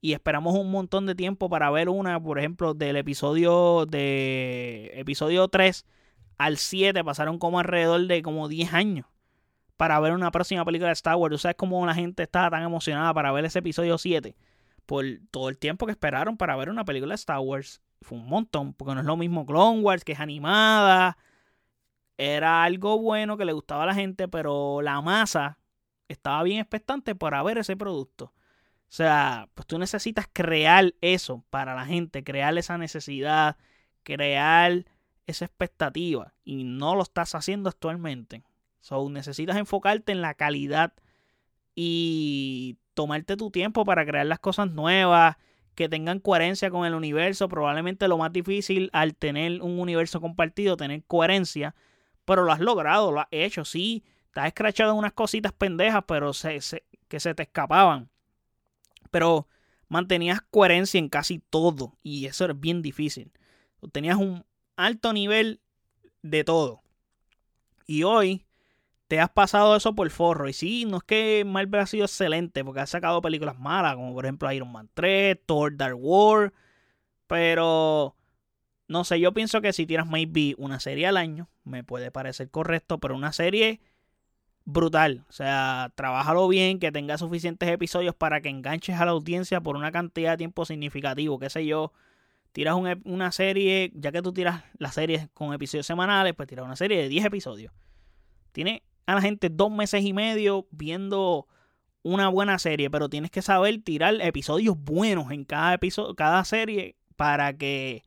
y 0.00 0.12
esperamos 0.12 0.54
un 0.54 0.70
montón 0.70 1.06
de 1.06 1.14
tiempo 1.14 1.48
para 1.48 1.70
ver 1.70 1.88
una, 1.88 2.20
por 2.20 2.38
ejemplo, 2.38 2.74
del 2.74 2.96
episodio 2.96 3.86
de 3.86 4.90
episodio 4.94 5.46
3 5.48 5.84
al 6.38 6.56
7 6.56 7.04
pasaron 7.04 7.38
como 7.38 7.60
alrededor 7.60 8.06
de 8.06 8.22
como 8.22 8.48
10 8.48 8.72
años 8.72 9.09
para 9.80 9.98
ver 9.98 10.12
una 10.12 10.30
próxima 10.30 10.62
película 10.62 10.88
de 10.88 10.92
Star 10.92 11.16
Wars. 11.16 11.32
¿Tú 11.32 11.38
sabes 11.38 11.56
cómo 11.56 11.86
la 11.86 11.94
gente 11.94 12.22
estaba 12.22 12.50
tan 12.50 12.62
emocionada 12.62 13.14
para 13.14 13.32
ver 13.32 13.46
ese 13.46 13.60
episodio 13.60 13.96
7? 13.96 14.36
Por 14.84 15.06
todo 15.30 15.48
el 15.48 15.56
tiempo 15.56 15.86
que 15.86 15.92
esperaron 15.92 16.36
para 16.36 16.54
ver 16.54 16.68
una 16.68 16.84
película 16.84 17.12
de 17.12 17.14
Star 17.14 17.38
Wars. 17.38 17.80
Fue 18.02 18.18
un 18.18 18.26
montón, 18.26 18.74
porque 18.74 18.92
no 18.92 19.00
es 19.00 19.06
lo 19.06 19.16
mismo 19.16 19.46
Clone 19.46 19.80
Wars, 19.80 20.04
que 20.04 20.12
es 20.12 20.20
animada. 20.20 21.16
Era 22.18 22.62
algo 22.62 22.98
bueno 22.98 23.38
que 23.38 23.46
le 23.46 23.54
gustaba 23.54 23.84
a 23.84 23.86
la 23.86 23.94
gente, 23.94 24.28
pero 24.28 24.82
la 24.82 25.00
masa 25.00 25.56
estaba 26.08 26.42
bien 26.42 26.60
expectante 26.60 27.14
para 27.14 27.42
ver 27.42 27.56
ese 27.56 27.74
producto. 27.74 28.26
O 28.26 28.32
sea, 28.90 29.48
pues 29.54 29.66
tú 29.66 29.78
necesitas 29.78 30.28
crear 30.30 30.92
eso 31.00 31.42
para 31.48 31.74
la 31.74 31.86
gente, 31.86 32.22
crear 32.22 32.58
esa 32.58 32.76
necesidad, 32.76 33.56
crear 34.02 34.84
esa 35.26 35.46
expectativa 35.46 36.34
y 36.44 36.64
no 36.64 36.96
lo 36.96 37.02
estás 37.02 37.34
haciendo 37.34 37.70
actualmente. 37.70 38.42
So, 38.80 39.08
necesitas 39.10 39.56
enfocarte 39.56 40.12
en 40.12 40.22
la 40.22 40.34
calidad 40.34 40.92
y 41.74 42.78
tomarte 42.94 43.36
tu 43.36 43.50
tiempo 43.50 43.84
para 43.84 44.04
crear 44.04 44.26
las 44.26 44.40
cosas 44.40 44.70
nuevas 44.70 45.36
que 45.74 45.88
tengan 45.88 46.18
coherencia 46.18 46.70
con 46.70 46.86
el 46.86 46.94
universo. 46.94 47.48
Probablemente 47.48 48.08
lo 48.08 48.18
más 48.18 48.32
difícil 48.32 48.90
al 48.92 49.14
tener 49.14 49.62
un 49.62 49.78
universo 49.78 50.20
compartido, 50.20 50.76
tener 50.76 51.04
coherencia, 51.04 51.74
pero 52.24 52.42
lo 52.44 52.52
has 52.52 52.60
logrado, 52.60 53.12
lo 53.12 53.20
has 53.20 53.28
hecho. 53.30 53.64
Sí, 53.64 54.04
estás 54.26 54.46
escrachado 54.46 54.92
en 54.92 54.98
unas 54.98 55.12
cositas 55.12 55.52
pendejas, 55.52 56.04
pero 56.06 56.32
se, 56.32 56.60
que 57.08 57.20
se 57.20 57.34
te 57.34 57.44
escapaban 57.44 58.10
pero 59.10 59.48
mantenías 59.88 60.40
coherencia 60.50 60.98
en 60.98 61.08
casi 61.08 61.38
todo 61.38 61.98
y 62.02 62.26
eso 62.26 62.44
era 62.44 62.54
bien 62.54 62.82
difícil. 62.82 63.32
Tenías 63.92 64.16
un 64.16 64.44
alto 64.76 65.12
nivel 65.12 65.60
de 66.22 66.44
todo. 66.44 66.82
Y 67.86 68.04
hoy 68.04 68.46
te 69.10 69.18
has 69.18 69.28
pasado 69.28 69.74
eso 69.74 69.92
por 69.96 70.08
forro. 70.10 70.48
Y 70.48 70.52
sí, 70.52 70.84
no 70.84 70.98
es 70.98 71.02
que 71.02 71.42
Marvel 71.44 71.80
ha 71.80 71.86
sido 71.86 72.04
excelente 72.04 72.64
porque 72.64 72.78
ha 72.78 72.86
sacado 72.86 73.20
películas 73.20 73.58
malas, 73.58 73.96
como 73.96 74.14
por 74.14 74.24
ejemplo 74.24 74.52
Iron 74.52 74.70
Man 74.70 74.88
3, 74.94 75.36
Thor 75.46 75.76
Dark 75.76 75.96
War. 75.98 76.52
Pero 77.26 78.14
no 78.86 79.02
sé, 79.02 79.18
yo 79.18 79.34
pienso 79.34 79.60
que 79.62 79.72
si 79.72 79.84
tiras 79.84 80.06
maybe 80.06 80.54
una 80.58 80.78
serie 80.78 81.08
al 81.08 81.16
año, 81.16 81.48
me 81.64 81.82
puede 81.82 82.12
parecer 82.12 82.50
correcto, 82.50 82.98
pero 83.00 83.16
una 83.16 83.32
serie 83.32 83.80
brutal. 84.64 85.24
O 85.28 85.32
sea, 85.32 85.92
trabájalo 85.96 86.46
bien, 86.46 86.78
que 86.78 86.92
tenga 86.92 87.18
suficientes 87.18 87.68
episodios 87.68 88.14
para 88.14 88.40
que 88.40 88.48
enganches 88.48 89.00
a 89.00 89.06
la 89.06 89.10
audiencia 89.10 89.60
por 89.60 89.74
una 89.74 89.90
cantidad 89.90 90.30
de 90.30 90.36
tiempo 90.36 90.64
significativo. 90.64 91.40
Qué 91.40 91.50
sé 91.50 91.66
yo, 91.66 91.92
tiras 92.52 92.76
una 92.76 93.32
serie, 93.32 93.90
ya 93.92 94.12
que 94.12 94.22
tú 94.22 94.32
tiras 94.32 94.62
las 94.78 94.94
series 94.94 95.28
con 95.34 95.52
episodios 95.52 95.86
semanales, 95.86 96.32
pues 96.34 96.48
tiras 96.48 96.64
una 96.64 96.76
serie 96.76 97.02
de 97.02 97.08
10 97.08 97.24
episodios. 97.24 97.72
Tiene 98.52 98.84
a 99.06 99.14
la 99.14 99.20
gente 99.20 99.48
dos 99.50 99.70
meses 99.70 100.04
y 100.04 100.12
medio 100.12 100.66
viendo 100.70 101.46
una 102.02 102.28
buena 102.28 102.58
serie, 102.58 102.90
pero 102.90 103.08
tienes 103.08 103.30
que 103.30 103.42
saber 103.42 103.82
tirar 103.82 104.20
episodios 104.20 104.76
buenos 104.78 105.30
en 105.30 105.44
cada 105.44 105.74
episodio, 105.74 106.14
cada 106.14 106.44
serie 106.44 106.96
para 107.16 107.56
que 107.56 108.02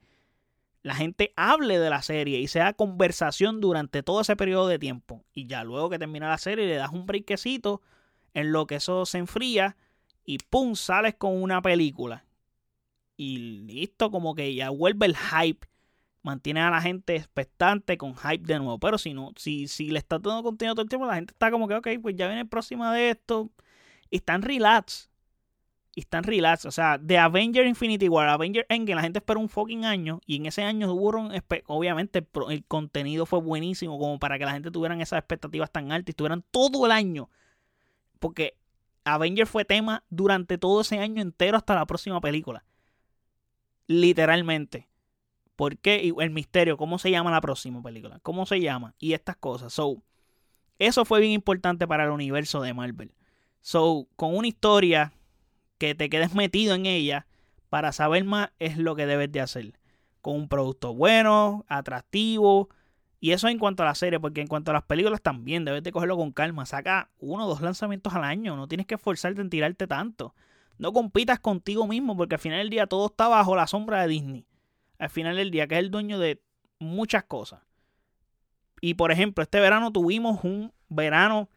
la 0.82 0.96
gente 0.96 1.34
hable 1.38 1.80
de 1.80 1.90
la 1.90 2.02
serie 2.02 2.40
y 2.40 2.48
sea 2.48 2.74
conversación 2.74 3.62
durante 3.62 4.04
todo 4.04 4.22
ese 4.22 4.36
periodo 4.36 4.68
de 4.68 4.80
tiempo. 4.80 5.24
Y 5.34 5.48
ya 5.48 5.64
luego 5.64 5.90
que 5.90 6.00
termina 6.00 6.30
la 6.30 6.38
serie 6.38 6.68
le 6.68 6.76
das 6.76 6.92
un 6.92 7.06
brequecito 7.06 7.82
en 8.34 8.52
lo 8.52 8.68
que 8.68 8.76
eso 8.76 9.06
se 9.06 9.20
enfría 9.20 9.78
y 10.26 10.40
¡pum! 10.40 10.76
sales 10.76 11.16
con 11.16 11.42
una 11.42 11.62
película. 11.62 12.26
Y 13.16 13.38
listo, 13.38 14.12
como 14.12 14.36
que 14.36 14.54
ya 14.56 14.70
vuelve 14.70 15.06
el 15.06 15.16
hype. 15.16 15.68
Mantiene 16.24 16.62
a 16.62 16.70
la 16.72 16.82
gente 16.82 17.16
expectante 17.16 17.98
con 17.98 18.16
hype 18.16 18.46
de 18.46 18.58
nuevo. 18.58 18.80
Pero 18.80 18.98
si 18.98 19.14
no, 19.14 19.34
si, 19.36 19.68
si 19.68 19.92
le 19.92 20.00
está 20.00 20.20
dando 20.20 20.42
contenido 20.42 20.74
todo 20.74 20.84
el 20.84 20.90
tiempo, 20.90 21.06
la 21.06 21.16
gente 21.16 21.34
está 21.34 21.52
como 21.52 21.68
que, 21.68 21.76
ok, 21.76 21.88
pues 22.02 22.16
ya 22.16 22.28
viene 22.28 22.46
próxima 22.46 22.94
de 22.94 23.12
esto. 23.12 23.52
Y 24.10 24.18
están 24.18 24.42
relax 24.42 25.10
y 25.96 26.02
están 26.02 26.24
relax. 26.24 26.66
O 26.66 26.72
sea, 26.72 26.98
de 26.98 27.18
Avenger 27.18 27.66
Infinity 27.66 28.10
War, 28.10 28.30
Avenger 28.30 28.66
Endgame, 28.70 28.96
la 28.96 29.02
gente 29.02 29.20
espera 29.20 29.40
un 29.40 29.50
fucking 29.50 29.86
año. 29.86 30.22
Y 30.26 30.38
en 30.38 30.46
ese 30.48 30.64
año 30.64 30.92
hubo, 30.92 31.30
obviamente, 31.68 32.26
el 32.50 32.66
contenido 32.66 33.26
fue 33.26 33.40
buenísimo 33.40 34.00
como 34.00 34.20
para 34.20 34.40
que 34.40 34.46
la 34.46 34.54
gente 34.54 34.72
tuvieran 34.72 35.02
esas 35.02 35.20
expectativas 35.20 35.72
tan 35.72 35.92
altas 35.92 36.10
y 36.10 36.12
estuvieran 36.12 36.44
todo 36.52 36.86
el 36.86 36.92
año. 36.92 37.30
Porque 38.20 38.56
Avenger 39.04 39.48
fue 39.48 39.66
tema 39.66 40.04
durante 40.10 40.58
todo 40.58 40.82
ese 40.82 41.00
año 41.00 41.22
entero 41.22 41.58
hasta 41.58 41.76
la 41.76 41.86
próxima 41.86 42.20
película. 42.22 42.64
Literalmente. 43.88 44.88
¿Por 45.56 45.78
qué? 45.78 46.02
Y 46.04 46.14
el 46.22 46.32
misterio, 46.32 46.78
¿cómo 46.78 46.98
se 46.98 47.12
llama 47.12 47.32
la 47.32 47.42
próxima 47.42 47.82
película? 47.82 48.20
¿Cómo 48.24 48.46
se 48.46 48.60
llama? 48.60 48.96
Y 49.00 49.14
estas 49.14 49.38
cosas. 49.38 49.74
So, 49.74 50.02
eso 50.80 51.06
fue 51.06 51.20
bien 51.20 51.32
importante 51.32 51.88
para 51.88 52.06
el 52.06 52.10
universo 52.10 52.62
de 52.62 52.74
Marvel. 52.74 53.14
So, 53.62 54.08
con 54.16 54.36
una 54.36 54.48
historia 54.48 55.14
que 55.78 55.96
te 55.96 56.10
quedes 56.10 56.34
metido 56.34 56.76
en 56.76 56.86
ella 56.86 57.28
para 57.70 57.92
saber 57.92 58.24
más 58.24 58.52
es 58.60 58.78
lo 58.78 58.96
que 58.96 59.06
debes 59.06 59.32
de 59.32 59.42
hacer. 59.42 59.80
Con 60.22 60.36
un 60.36 60.48
producto 60.48 60.94
bueno, 60.94 61.66
atractivo. 61.68 62.70
Y 63.20 63.32
eso 63.32 63.48
en 63.48 63.60
cuanto 63.60 63.84
a 63.84 63.86
la 63.86 63.96
serie, 63.96 64.20
porque 64.20 64.42
en 64.42 64.48
cuanto 64.48 64.72
a 64.72 64.74
las 64.74 64.84
películas 64.84 65.22
también 65.22 65.66
debes 65.66 65.84
de 65.84 65.92
cogerlo 65.92 66.18
con 66.18 66.32
calma. 66.32 66.66
Saca 66.66 67.10
uno 67.20 67.46
o 67.46 67.48
dos 67.48 67.62
lanzamientos 67.62 68.14
al 68.14 68.24
año. 68.24 68.56
No 68.56 68.68
tienes 68.68 68.86
que 68.86 68.96
esforzarte 68.96 69.42
en 69.42 69.50
tirarte 69.50 69.88
tanto. 69.88 70.36
No 70.78 70.92
compitas 70.92 71.40
contigo 71.40 71.88
mismo, 71.88 72.18
porque 72.18 72.36
al 72.36 72.42
final 72.42 72.60
del 72.60 72.70
día 72.70 72.88
todo 72.88 73.06
está 73.06 73.28
bajo 73.28 73.56
la 73.56 73.68
sombra 73.68 74.02
de 74.02 74.08
Disney. 74.08 74.46
Al 75.04 75.10
final 75.10 75.36
del 75.36 75.52
día, 75.52 75.68
que 75.68 75.76
es 75.76 75.80
el 75.80 75.92
dueño 75.92 76.18
de 76.18 76.42
muchas 76.80 77.26
cosas. 77.26 77.60
Y 78.80 78.94
por 78.94 79.12
ejemplo, 79.12 79.44
este 79.44 79.60
verano 79.60 79.92
tuvimos 79.92 80.46
un 80.46 80.72
verano 80.88 81.50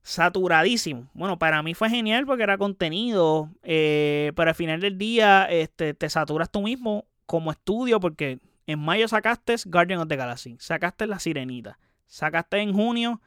saturadísimo. 0.00 1.10
Bueno, 1.12 1.38
para 1.38 1.62
mí 1.62 1.74
fue 1.74 1.90
genial 1.90 2.24
porque 2.24 2.44
era 2.44 2.56
contenido, 2.56 3.50
eh, 3.62 4.32
pero 4.34 4.48
al 4.48 4.54
final 4.54 4.80
del 4.80 4.96
día 4.96 5.44
este, 5.44 5.92
te 5.92 6.08
saturas 6.08 6.50
tú 6.50 6.62
mismo 6.62 7.04
como 7.26 7.50
estudio 7.50 8.00
porque 8.00 8.38
en 8.66 8.78
mayo 8.78 9.08
sacaste 9.08 9.56
Guardian 9.66 10.00
of 10.00 10.08
the 10.08 10.16
Galaxy, 10.16 10.56
sacaste 10.58 11.06
La 11.06 11.18
Sirenita, 11.18 11.78
sacaste 12.06 12.56
en 12.60 12.72
junio 12.72 13.20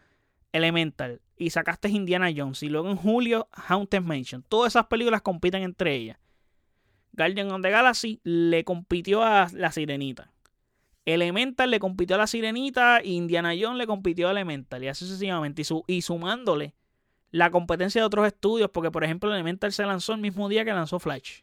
Elemental 0.51 1.21
y 1.37 1.51
sacaste 1.51 1.89
Indiana 1.89 2.31
Jones 2.35 2.63
y 2.63 2.69
luego 2.69 2.89
en 2.89 2.97
julio 2.97 3.47
Haunted 3.51 4.01
Mansion. 4.01 4.43
Todas 4.49 4.71
esas 4.71 4.87
películas 4.87 5.21
compiten 5.21 5.61
entre 5.61 5.93
ellas. 5.93 6.17
Guardian 7.13 7.51
of 7.51 7.61
the 7.61 7.69
Galaxy 7.69 8.19
le 8.23 8.63
compitió 8.63 9.23
a 9.23 9.47
La 9.53 9.71
Sirenita. 9.71 10.31
Elemental 11.05 11.71
le 11.71 11.79
compitió 11.79 12.15
a 12.15 12.19
la 12.19 12.27
Sirenita, 12.27 13.01
Indiana 13.03 13.53
Jones 13.59 13.77
le 13.77 13.87
compitió 13.87 14.27
a 14.27 14.31
Elemental, 14.31 14.83
y 14.83 14.87
así 14.87 15.05
sucesivamente. 15.05 15.63
Y, 15.87 16.01
sumándole 16.01 16.75
la 17.31 17.49
competencia 17.49 18.01
de 18.01 18.05
otros 18.05 18.27
estudios, 18.27 18.69
porque 18.69 18.91
por 18.91 19.03
ejemplo 19.03 19.33
Elemental 19.33 19.71
se 19.71 19.85
lanzó 19.85 20.13
el 20.13 20.19
mismo 20.19 20.47
día 20.49 20.65
que 20.65 20.73
lanzó 20.73 20.99
Flash. 20.99 21.41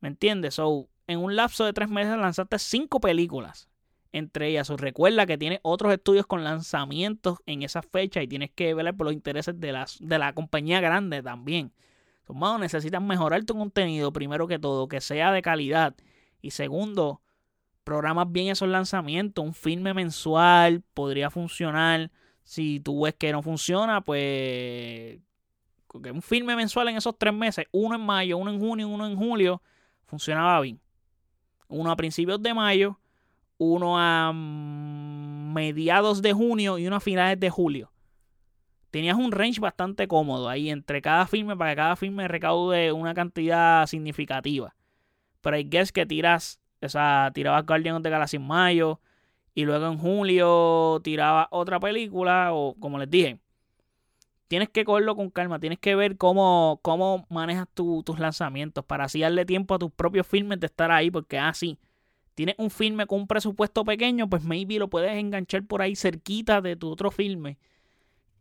¿Me 0.00 0.08
entiendes? 0.08 0.54
So, 0.54 0.88
en 1.06 1.20
un 1.20 1.36
lapso 1.36 1.64
de 1.64 1.72
tres 1.72 1.88
meses 1.88 2.16
lanzaste 2.16 2.58
cinco 2.58 3.00
películas. 3.00 3.68
Entre 4.10 4.48
ellas, 4.48 4.68
recuerda 4.68 5.26
que 5.26 5.38
tiene 5.38 5.60
otros 5.62 5.92
estudios 5.92 6.26
con 6.26 6.44
lanzamientos 6.44 7.38
en 7.46 7.62
esa 7.62 7.82
fecha 7.82 8.22
y 8.22 8.28
tienes 8.28 8.50
que 8.50 8.74
ver 8.74 8.94
por 8.94 9.06
los 9.06 9.14
intereses 9.14 9.58
de, 9.58 9.72
las, 9.72 9.98
de 10.00 10.18
la 10.18 10.34
compañía 10.34 10.80
grande 10.80 11.22
también. 11.22 11.72
So, 12.26 12.58
necesitas 12.58 13.02
mejorar 13.02 13.44
tu 13.44 13.54
contenido 13.54 14.12
primero 14.12 14.46
que 14.46 14.58
todo, 14.58 14.88
que 14.88 15.00
sea 15.00 15.32
de 15.32 15.42
calidad. 15.42 15.94
Y 16.40 16.52
segundo, 16.52 17.20
programas 17.84 18.30
bien 18.30 18.48
esos 18.48 18.68
lanzamientos. 18.68 19.44
Un 19.44 19.54
filme 19.54 19.94
mensual 19.94 20.82
podría 20.94 21.30
funcionar. 21.30 22.10
Si 22.44 22.80
tú 22.80 23.02
ves 23.02 23.14
que 23.14 23.32
no 23.32 23.42
funciona, 23.42 24.00
pues 24.00 25.20
un 25.94 26.22
filme 26.22 26.56
mensual 26.56 26.88
en 26.88 26.96
esos 26.96 27.16
tres 27.18 27.34
meses, 27.34 27.66
uno 27.70 27.96
en 27.96 28.00
mayo, 28.00 28.38
uno 28.38 28.50
en 28.50 28.58
junio, 28.58 28.88
uno 28.88 29.06
en 29.06 29.16
julio, 29.16 29.62
funcionaba 30.06 30.60
bien. 30.60 30.80
Uno 31.68 31.90
a 31.90 31.96
principios 31.96 32.42
de 32.42 32.54
mayo, 32.54 32.98
uno 33.58 33.98
a 33.98 34.32
mediados 34.32 36.22
de 36.22 36.32
junio 36.32 36.78
y 36.78 36.86
uno 36.86 36.96
a 36.96 37.00
finales 37.00 37.38
de 37.38 37.50
julio. 37.50 37.91
Tenías 38.92 39.16
un 39.16 39.32
range 39.32 39.60
bastante 39.60 40.06
cómodo 40.06 40.48
ahí 40.48 40.70
entre 40.70 41.02
cada 41.02 41.26
filme 41.26 41.56
para 41.56 41.72
que 41.72 41.76
cada 41.76 41.96
filme 41.96 42.28
recaude 42.28 42.92
una 42.92 43.14
cantidad 43.14 43.84
significativa. 43.86 44.76
Pero 45.40 45.56
hay 45.56 45.64
guess 45.64 45.90
que 45.90 46.06
tiras 46.06 46.62
o 46.86 46.88
sea, 46.88 47.30
tiraba 47.32 47.62
Guardian 47.62 47.96
of 47.96 48.02
the 48.02 48.10
Galaxy 48.10 48.36
en 48.36 48.46
mayo. 48.46 49.00
Y 49.54 49.64
luego 49.64 49.86
en 49.86 49.98
julio 49.98 51.00
tiraba 51.02 51.48
otra 51.50 51.78
película. 51.78 52.52
O 52.52 52.74
como 52.78 52.98
les 52.98 53.10
dije. 53.10 53.38
Tienes 54.48 54.68
que 54.68 54.84
cogerlo 54.84 55.16
con 55.16 55.30
calma. 55.30 55.60
Tienes 55.60 55.78
que 55.78 55.94
ver 55.94 56.16
cómo, 56.16 56.80
cómo 56.82 57.26
manejas 57.30 57.68
tus 57.72 58.18
lanzamientos. 58.18 58.84
Para 58.84 59.04
así 59.04 59.20
darle 59.20 59.44
tiempo 59.44 59.74
a 59.74 59.78
tus 59.78 59.92
propios 59.92 60.26
filmes 60.26 60.60
de 60.60 60.66
estar 60.66 60.90
ahí. 60.90 61.10
Porque 61.10 61.38
así. 61.38 61.78
Ah, 61.80 61.86
tienes 62.34 62.54
un 62.58 62.70
filme 62.70 63.06
con 63.06 63.20
un 63.20 63.26
presupuesto 63.26 63.84
pequeño. 63.84 64.28
Pues 64.28 64.42
maybe 64.42 64.78
lo 64.78 64.88
puedes 64.88 65.12
enganchar 65.12 65.64
por 65.64 65.82
ahí 65.82 65.94
cerquita 65.94 66.60
de 66.60 66.76
tu 66.76 66.90
otro 66.90 67.10
filme. 67.10 67.58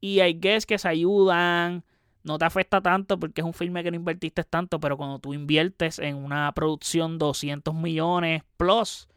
Y 0.01 0.19
hay 0.19 0.33
guess 0.33 0.65
que 0.65 0.77
se 0.77 0.89
ayudan 0.89 1.85
no 2.23 2.37
te 2.37 2.45
afecta 2.45 2.81
tanto 2.81 3.19
porque 3.19 3.41
es 3.41 3.45
un 3.45 3.53
filme 3.53 3.83
que 3.83 3.91
no 3.91 3.97
invertiste 3.97 4.43
tanto, 4.43 4.79
pero 4.79 4.97
cuando 4.97 5.19
tú 5.19 5.33
inviertes 5.33 5.97
en 5.99 6.15
una 6.17 6.51
producción 6.53 7.17
200 7.17 7.73
millones 7.73 8.43
plus, 8.57 9.07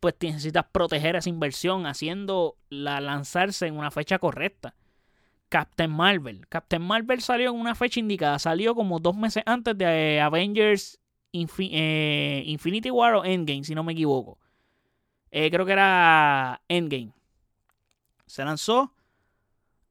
pues 0.00 0.14
necesitas 0.20 0.66
proteger 0.72 1.14
esa 1.14 1.28
inversión 1.28 1.86
haciendo 1.86 2.56
la 2.68 3.00
lanzarse 3.00 3.66
en 3.66 3.76
una 3.76 3.90
fecha 3.90 4.18
correcta. 4.18 4.74
Captain 5.48 5.90
Marvel. 5.90 6.46
Captain 6.48 6.82
Marvel 6.82 7.20
salió 7.20 7.50
en 7.50 7.60
una 7.60 7.74
fecha 7.74 8.00
indicada, 8.00 8.38
salió 8.38 8.74
como 8.74 8.98
dos 8.98 9.16
meses 9.16 9.42
antes 9.46 9.76
de 9.78 10.20
Avengers 10.20 10.98
eh, 11.32 12.42
Infinity 12.46 12.90
War 12.90 13.14
o 13.14 13.24
Endgame, 13.24 13.62
si 13.62 13.74
no 13.74 13.84
me 13.84 13.92
equivoco. 13.92 14.38
Eh, 15.30 15.50
creo 15.50 15.64
que 15.64 15.72
era 15.72 16.60
Endgame. 16.68 17.12
Se 18.26 18.44
lanzó 18.44 18.92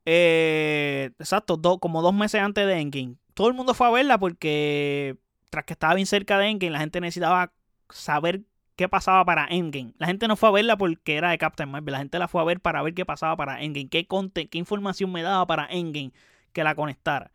eh, 0.05 1.11
exacto, 1.19 1.59
como 1.79 2.01
dos 2.01 2.13
meses 2.13 2.41
antes 2.41 2.65
de 2.65 2.79
Endgame. 2.79 3.15
Todo 3.33 3.47
el 3.47 3.53
mundo 3.53 3.73
fue 3.73 3.87
a 3.87 3.91
verla 3.91 4.17
porque 4.17 5.17
tras 5.49 5.65
que 5.65 5.73
estaba 5.73 5.95
bien 5.95 6.07
cerca 6.07 6.37
de 6.37 6.47
Endgame, 6.47 6.71
la 6.71 6.79
gente 6.79 7.01
necesitaba 7.01 7.53
saber 7.89 8.41
qué 8.75 8.89
pasaba 8.89 9.23
para 9.25 9.45
Endgame. 9.47 9.93
La 9.97 10.07
gente 10.07 10.27
no 10.27 10.35
fue 10.35 10.49
a 10.49 10.53
verla 10.53 10.77
porque 10.77 11.15
era 11.15 11.29
de 11.29 11.37
Captain 11.37 11.69
Marvel. 11.69 11.91
La 11.91 11.99
gente 11.99 12.17
la 12.19 12.27
fue 12.27 12.41
a 12.41 12.45
ver 12.45 12.59
para 12.61 12.81
ver 12.81 12.93
qué 12.93 13.05
pasaba 13.05 13.35
para 13.35 13.61
Endgame. 13.61 13.89
Qué, 13.89 14.07
qué 14.49 14.57
información 14.57 15.11
me 15.11 15.21
daba 15.21 15.45
para 15.45 15.67
Endgame 15.67 16.13
que 16.53 16.63
la 16.63 16.75
conectara. 16.75 17.31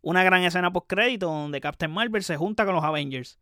Una 0.00 0.24
gran 0.24 0.42
escena 0.42 0.72
post 0.72 0.86
crédito 0.88 1.26
donde 1.26 1.60
Captain 1.60 1.92
Marvel 1.92 2.22
se 2.24 2.36
junta 2.36 2.64
con 2.64 2.74
los 2.74 2.84
Avengers. 2.84 3.38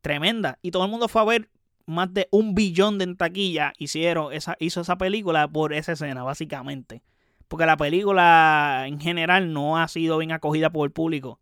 Tremenda. 0.00 0.58
Y 0.60 0.70
todo 0.70 0.84
el 0.84 0.90
mundo 0.90 1.08
fue 1.08 1.22
a 1.22 1.24
ver 1.24 1.50
más 1.86 2.12
de 2.12 2.28
un 2.30 2.54
billón 2.54 2.98
de 2.98 3.14
taquilla. 3.14 3.72
Hicieron 3.78 4.32
esa, 4.32 4.56
hizo 4.58 4.80
esa 4.80 4.98
película 4.98 5.48
por 5.48 5.72
esa 5.72 5.92
escena, 5.92 6.22
básicamente. 6.22 7.02
Porque 7.48 7.66
la 7.66 7.76
película 7.76 8.84
en 8.86 9.00
general 9.00 9.52
no 9.52 9.78
ha 9.78 9.88
sido 9.88 10.18
bien 10.18 10.32
acogida 10.32 10.70
por 10.70 10.86
el 10.86 10.92
público 10.92 11.40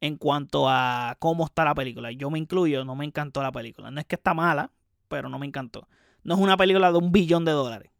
en 0.00 0.16
cuanto 0.16 0.68
a 0.68 1.16
cómo 1.18 1.44
está 1.44 1.64
la 1.64 1.74
película. 1.74 2.12
Yo 2.12 2.30
me 2.30 2.38
incluyo, 2.38 2.84
no 2.84 2.94
me 2.94 3.04
encantó 3.04 3.42
la 3.42 3.52
película. 3.52 3.90
No 3.90 4.00
es 4.00 4.06
que 4.06 4.16
está 4.16 4.34
mala, 4.34 4.70
pero 5.08 5.28
no 5.28 5.38
me 5.38 5.46
encantó. 5.46 5.88
No 6.22 6.34
es 6.34 6.40
una 6.40 6.56
película 6.56 6.92
de 6.92 6.98
un 6.98 7.12
billón 7.12 7.44
de 7.44 7.52
dólares. 7.52 7.90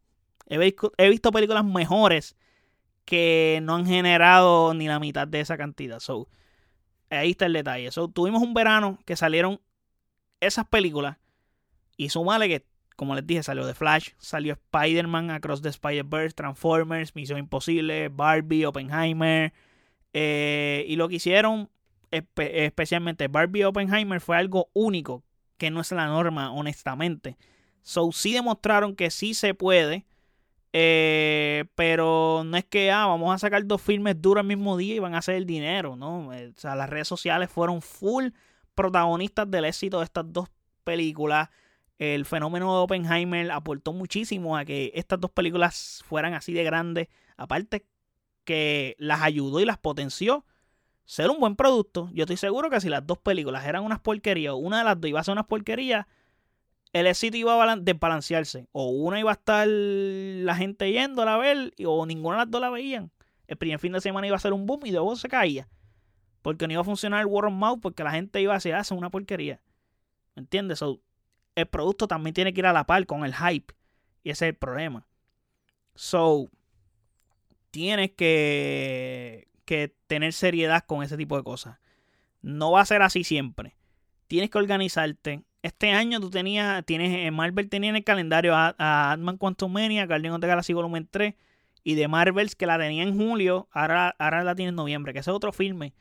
He 0.47 0.57
visto, 0.57 1.31
películas 1.31 1.65
mejores 1.65 2.35
que 3.05 3.59
no 3.63 3.75
han 3.75 3.85
generado 3.85 4.73
ni 4.73 4.87
la 4.87 4.99
mitad 4.99 5.27
de 5.27 5.39
esa 5.39 5.57
cantidad. 5.57 5.99
So, 5.99 6.27
ahí 7.09 7.31
está 7.31 7.45
el 7.47 7.53
detalle. 7.53 7.91
So, 7.91 8.07
tuvimos 8.07 8.41
un 8.43 8.53
verano 8.53 8.99
que 9.05 9.15
salieron 9.15 9.59
esas 10.39 10.67
películas 10.67 11.17
y 11.97 12.09
sumale 12.09 12.47
que 12.47 12.67
como 12.95 13.15
les 13.15 13.25
dije, 13.27 13.43
salió 13.43 13.65
The 13.65 13.73
Flash, 13.73 14.11
salió 14.17 14.53
Spider-Man, 14.53 15.31
Across 15.31 15.61
the 15.61 15.69
Spider-Verse, 15.69 16.35
Transformers, 16.35 17.15
Misión 17.15 17.39
Imposible, 17.39 18.09
Barbie, 18.09 18.65
Oppenheimer. 18.65 19.53
Eh, 20.13 20.85
y 20.87 20.95
lo 20.95 21.09
que 21.09 21.15
hicieron, 21.15 21.69
especialmente 22.11 23.27
Barbie 23.27 23.61
y 23.61 23.63
Oppenheimer, 23.63 24.21
fue 24.21 24.37
algo 24.37 24.69
único, 24.73 25.23
que 25.57 25.71
no 25.71 25.81
es 25.81 25.91
la 25.91 26.07
norma, 26.07 26.51
honestamente. 26.51 27.37
So, 27.81 28.11
sí 28.11 28.33
demostraron 28.33 28.95
que 28.95 29.11
sí 29.11 29.33
se 29.33 29.53
puede. 29.53 30.05
Eh, 30.77 31.65
pero 31.75 32.43
no 32.45 32.57
es 32.57 32.65
que 32.65 32.91
ah, 32.91 33.05
vamos 33.05 33.33
a 33.33 33.37
sacar 33.37 33.65
dos 33.65 33.81
filmes 33.81 34.21
duros 34.21 34.41
el 34.41 34.47
mismo 34.47 34.75
día 34.75 34.95
y 34.95 34.99
van 34.99 35.15
a 35.15 35.19
hacer 35.19 35.35
el 35.35 35.45
dinero, 35.45 35.95
¿no? 35.95 36.33
Eh, 36.33 36.51
o 36.53 36.59
sea, 36.59 36.75
las 36.75 36.89
redes 36.89 37.07
sociales 37.07 37.49
fueron 37.49 37.81
full 37.81 38.27
protagonistas 38.73 39.49
del 39.49 39.63
éxito 39.63 39.99
de 39.99 40.03
estas 40.03 40.25
dos 40.33 40.49
películas 40.83 41.47
el 41.97 42.25
fenómeno 42.25 42.75
de 42.75 42.83
Oppenheimer 42.83 43.51
aportó 43.51 43.93
muchísimo 43.93 44.57
a 44.57 44.65
que 44.65 44.91
estas 44.95 45.19
dos 45.19 45.31
películas 45.31 46.03
fueran 46.05 46.33
así 46.33 46.53
de 46.53 46.63
grandes. 46.63 47.07
Aparte 47.37 47.85
que 48.43 48.95
las 48.99 49.21
ayudó 49.21 49.59
y 49.59 49.65
las 49.65 49.77
potenció 49.77 50.45
ser 51.05 51.29
un 51.29 51.39
buen 51.39 51.55
producto. 51.55 52.09
Yo 52.13 52.23
estoy 52.23 52.37
seguro 52.37 52.69
que 52.69 52.81
si 52.81 52.89
las 52.89 53.05
dos 53.05 53.17
películas 53.19 53.65
eran 53.65 53.83
unas 53.83 53.99
porquerías 53.99 54.53
o 54.53 54.57
una 54.57 54.79
de 54.79 54.83
las 54.83 54.99
dos 54.99 55.09
iba 55.09 55.19
a 55.19 55.23
ser 55.23 55.33
unas 55.33 55.45
porquerías, 55.45 56.05
el 56.93 57.07
éxito 57.07 57.37
iba 57.37 57.61
a 57.61 57.75
desbalancearse. 57.75 58.67
O 58.71 58.89
una 58.89 59.19
iba 59.19 59.31
a 59.31 59.35
estar 59.35 59.67
la 59.67 60.55
gente 60.55 60.91
yendo 60.91 61.21
a 61.21 61.37
ver 61.37 61.73
o 61.85 62.05
ninguna 62.05 62.37
de 62.37 62.41
las 62.43 62.51
dos 62.51 62.61
la 62.61 62.69
veían. 62.69 63.11
El 63.47 63.57
primer 63.57 63.79
fin 63.79 63.91
de 63.93 64.01
semana 64.01 64.27
iba 64.27 64.35
a 64.35 64.39
ser 64.39 64.53
un 64.53 64.65
boom 64.65 64.85
y 64.85 64.91
luego 64.91 65.15
se 65.15 65.27
caía. 65.27 65.67
Porque 66.41 66.67
no 66.67 66.73
iba 66.73 66.81
a 66.81 66.85
funcionar 66.85 67.21
el 67.21 67.27
word 67.27 67.47
of 67.47 67.53
mouth 67.53 67.79
porque 67.81 68.03
la 68.03 68.11
gente 68.11 68.41
iba 68.41 68.53
a 68.53 68.57
decir, 68.57 68.73
ah, 68.73 68.83
una 68.91 69.09
porquería. 69.09 69.61
¿Me 70.35 70.41
entiendes? 70.41 70.83
El 71.55 71.65
producto 71.67 72.07
también 72.07 72.33
tiene 72.33 72.53
que 72.53 72.61
ir 72.61 72.65
a 72.65 72.73
la 72.73 72.85
par 72.85 73.05
con 73.05 73.25
el 73.25 73.33
hype. 73.33 73.73
Y 74.23 74.29
ese 74.29 74.45
es 74.45 74.49
el 74.49 74.55
problema. 74.55 75.07
So, 75.95 76.49
tienes 77.71 78.11
que, 78.11 79.47
que 79.65 79.95
tener 80.07 80.33
seriedad 80.33 80.83
con 80.85 81.03
ese 81.03 81.17
tipo 81.17 81.37
de 81.37 81.43
cosas. 81.43 81.77
No 82.41 82.71
va 82.71 82.81
a 82.81 82.85
ser 82.85 83.01
así 83.01 83.23
siempre. 83.23 83.75
Tienes 84.27 84.49
que 84.49 84.57
organizarte. 84.57 85.43
este 85.61 85.91
año 85.91 86.19
tú 86.19 86.29
tenías, 86.29 86.85
tienes, 86.85 87.31
Marvel 87.31 87.69
tenía 87.69 87.89
en 87.89 87.95
el 87.95 88.03
calendario 88.03 88.55
a, 88.55 88.75
a 88.77 89.11
Ant-Man 89.11 89.37
Quantumania, 89.37 90.05
Guardian 90.05 90.33
of 90.33 90.41
the 90.41 90.47
Galaxy 90.47 90.73
Volumen 90.73 91.07
3, 91.09 91.35
y 91.83 91.93
de 91.93 92.07
Marvels 92.07 92.55
que 92.55 92.65
la 92.65 92.79
tenía 92.79 93.03
en 93.03 93.15
julio, 93.15 93.69
ahora, 93.71 94.15
ahora 94.17 94.43
la 94.43 94.55
tiene 94.55 94.69
en 94.69 94.75
noviembre, 94.75 95.13
que 95.13 95.19
ese 95.19 95.29
es 95.29 95.35
otro 95.35 95.51
filme. 95.51 95.93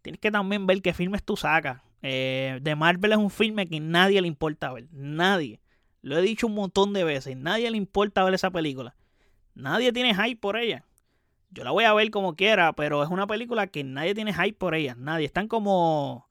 Tienes 0.00 0.20
que 0.20 0.30
también 0.30 0.66
ver 0.66 0.80
qué 0.80 0.94
filmes 0.94 1.24
tú 1.24 1.36
sacas. 1.36 1.82
Eh, 2.06 2.60
Marvel 2.76 3.12
es 3.12 3.18
un 3.18 3.30
filme 3.30 3.66
que 3.66 3.80
nadie 3.80 4.20
le 4.20 4.28
importa 4.28 4.72
ver, 4.72 4.88
nadie. 4.92 5.60
Lo 6.02 6.18
he 6.18 6.22
dicho 6.22 6.46
un 6.46 6.54
montón 6.54 6.92
de 6.92 7.02
veces, 7.02 7.34
nadie 7.36 7.70
le 7.70 7.78
importa 7.78 8.22
ver 8.24 8.34
esa 8.34 8.50
película. 8.50 8.94
Nadie 9.54 9.90
tiene 9.92 10.14
hype 10.14 10.40
por 10.40 10.58
ella. 10.58 10.84
Yo 11.50 11.64
la 11.64 11.70
voy 11.70 11.84
a 11.84 11.94
ver 11.94 12.10
como 12.10 12.36
quiera, 12.36 12.74
pero 12.74 13.02
es 13.02 13.08
una 13.08 13.26
película 13.26 13.68
que 13.68 13.84
nadie 13.84 14.14
tiene 14.14 14.34
hype 14.34 14.58
por 14.58 14.74
ella. 14.74 14.94
Nadie. 14.98 15.24
Están 15.24 15.48
como 15.48 16.28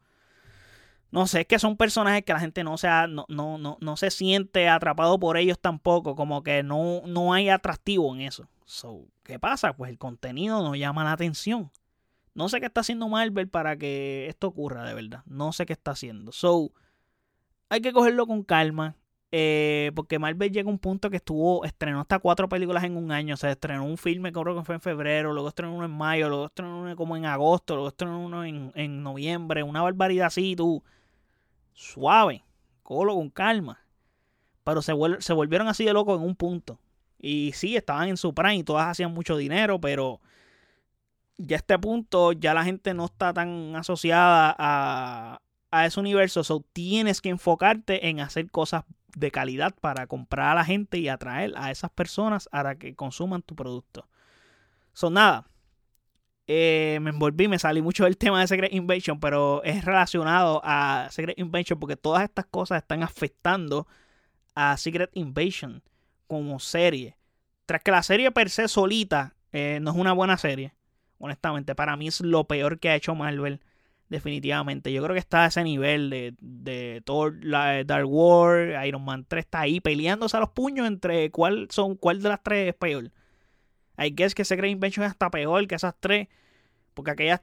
no 1.10 1.28
sé, 1.28 1.42
es 1.42 1.48
que 1.48 1.60
son 1.60 1.78
personajes 1.78 2.24
que 2.24 2.34
la 2.34 2.40
gente 2.40 2.64
no, 2.64 2.76
sea, 2.76 3.06
no, 3.06 3.26
no, 3.30 3.60
no, 3.60 3.78
no 3.82 3.98
se 3.98 4.10
siente 4.10 4.68
atrapado 4.68 5.20
por 5.20 5.38
ellos 5.38 5.60
tampoco, 5.60 6.16
como 6.16 6.42
que 6.42 6.64
no, 6.64 7.04
no 7.06 7.34
hay 7.34 7.50
atractivo 7.50 8.16
en 8.16 8.22
eso. 8.22 8.48
So, 8.66 9.06
¿Qué 9.22 9.38
pasa? 9.38 9.74
Pues 9.74 9.92
el 9.92 10.00
contenido 10.00 10.64
no 10.64 10.74
llama 10.76 11.04
la 11.04 11.12
atención. 11.12 11.72
No 12.36 12.50
sé 12.50 12.60
qué 12.60 12.66
está 12.66 12.82
haciendo 12.82 13.08
Marvel 13.10 13.48
para 13.48 13.78
que 13.78 14.28
esto 14.28 14.48
ocurra, 14.48 14.84
de 14.86 14.94
verdad. 14.94 15.24
No 15.26 15.54
sé 15.54 15.66
qué 15.66 15.74
está 15.74 15.92
haciendo. 15.92 16.32
So, 16.32 16.72
hay 17.70 17.82
que 17.82 17.94
cogerlo 17.94 18.26
con 18.28 18.44
calma. 18.44 18.96
Eh, 19.36 19.92
porque 19.96 20.20
Marvel 20.20 20.52
llega 20.52 20.70
a 20.70 20.72
un 20.72 20.78
punto 20.78 21.10
que 21.10 21.16
estuvo, 21.16 21.66
estrenó 21.66 22.02
hasta 22.02 22.20
cuatro 22.20 22.48
películas 22.48 22.84
en 22.84 22.96
un 22.96 23.12
año. 23.12 23.34
O 23.34 23.38
sea, 23.38 23.52
estrenó 23.52 23.84
un 23.84 23.98
filme 23.98 24.32
creo 24.32 24.56
que 24.56 24.64
fue 24.64 24.76
en 24.76 24.82
febrero, 24.82 25.34
luego 25.34 25.50
estrenó 25.50 25.76
uno 25.76 25.86
en 25.86 25.92
mayo, 25.92 26.30
luego 26.30 26.46
estrenó 26.46 26.82
uno 26.82 26.96
como 26.96 27.18
en 27.18 27.26
agosto, 27.26 27.74
luego 27.74 27.88
estrenó 27.90 28.24
uno 28.24 28.46
en, 28.46 28.72
en 28.76 29.02
noviembre. 29.02 29.64
Una 29.64 29.82
barbaridad 29.82 30.28
así, 30.28 30.56
tú 30.56 30.84
suave, 31.74 32.44
colo 32.84 33.16
con 33.16 33.30
calma. 33.30 33.80
Pero 34.64 34.82
se, 34.82 34.94
se 35.20 35.34
volvieron 35.34 35.68
así 35.68 35.84
de 35.84 35.94
locos 35.94 36.20
en 36.20 36.26
un 36.26 36.36
punto. 36.36 36.80
Y 37.20 37.52
sí, 37.54 37.76
estaban 37.76 38.10
en 38.10 38.18
su 38.18 38.34
prime 38.34 38.58
y 38.58 38.64
todas 38.64 38.88
hacían 38.88 39.14
mucho 39.14 39.36
dinero, 39.38 39.80
pero 39.80 40.22
ya 41.38 41.56
a 41.56 41.60
este 41.60 41.78
punto 41.80 42.32
ya 42.32 42.54
la 42.54 42.64
gente 42.64 42.94
no 42.94 43.06
está 43.06 43.34
tan 43.34 43.76
asociada 43.76 44.56
a, 44.58 45.38
a 45.72 45.86
ese 45.86 46.00
universo. 46.00 46.44
So, 46.44 46.66
tienes 46.74 47.22
que 47.22 47.30
enfocarte 47.30 48.08
en 48.08 48.20
hacer 48.20 48.50
cosas 48.50 48.84
de 49.16 49.32
calidad 49.32 49.76
para 49.80 50.08
comprar 50.08 50.52
a 50.52 50.56
la 50.56 50.66
gente 50.66 50.98
y 50.98 51.08
atraer 51.08 51.54
a 51.56 51.72
esas 51.72 51.92
personas 51.92 52.50
a 52.52 52.76
que 52.76 52.96
consuman 52.96 53.42
tu 53.42 53.56
producto. 53.56 54.08
Son 54.94 55.14
nada. 55.14 55.48
Eh, 56.46 57.00
me 57.02 57.12
envolví, 57.12 57.48
me 57.48 57.58
salí 57.58 57.82
mucho 57.82 58.04
del 58.04 58.18
tema 58.18 58.42
de 58.42 58.48
Secret 58.48 58.74
Invasion, 58.74 59.20
pero 59.20 59.64
es 59.64 59.86
relacionado 59.86 60.62
a 60.64 61.08
Secret 61.10 61.40
Invasion 61.40 61.80
porque 61.80 61.96
todas 61.96 62.24
estas 62.24 62.46
cosas 62.46 62.82
están 62.82 63.02
afectando 63.02 63.88
a 64.54 64.76
Secret 64.78 65.10
Invasion 65.14 65.82
como 66.28 66.60
serie. 66.60 67.16
Tras 67.66 67.82
que 67.82 67.92
la 67.92 68.04
serie 68.04 68.32
per 68.32 68.50
se 68.50 68.68
solita 68.68 69.36
eh, 69.54 69.80
no 69.82 69.92
es 69.92 69.98
una 69.98 70.12
buena 70.12 70.38
serie, 70.38 70.74
honestamente, 71.24 71.74
para 71.74 71.96
mí 71.96 72.10
es 72.10 72.20
lo 72.20 72.44
peor 72.44 72.80
que 72.80 72.90
ha 72.90 72.96
hecho 72.96 73.16
Marvel, 73.16 73.62
definitivamente. 74.10 74.92
Yo 74.92 75.02
creo 75.02 75.14
que 75.14 75.20
está 75.20 75.46
a 75.46 75.48
ese 75.48 75.64
nivel 75.64 76.10
de, 76.10 76.36
de 76.42 77.02
Thor, 77.06 77.38
la, 77.42 77.86
Dark 77.86 78.10
War, 78.10 78.86
Iron 78.86 79.06
Man 79.06 79.26
3 79.26 79.46
está 79.46 79.62
ahí 79.62 79.80
peleándose 79.80 80.36
a 80.36 80.42
los 80.42 80.50
puños 80.50 80.86
entre 80.86 81.32
cuál, 81.32 81.70
son, 81.72 81.96
cuál 81.96 82.22
de 82.22 82.28
las 82.28 82.44
tres 82.44 82.68
es 82.68 82.76
peor. 82.76 83.10
I 83.98 84.14
guess 84.14 84.36
que 84.36 84.44
Secret 84.44 84.70
Invention 84.70 85.06
es 85.06 85.12
hasta 85.12 85.32
peor 85.32 85.66
que 85.66 85.76
esas 85.76 85.96
tres. 85.98 86.28
Porque 86.94 87.12
aquellas, 87.12 87.42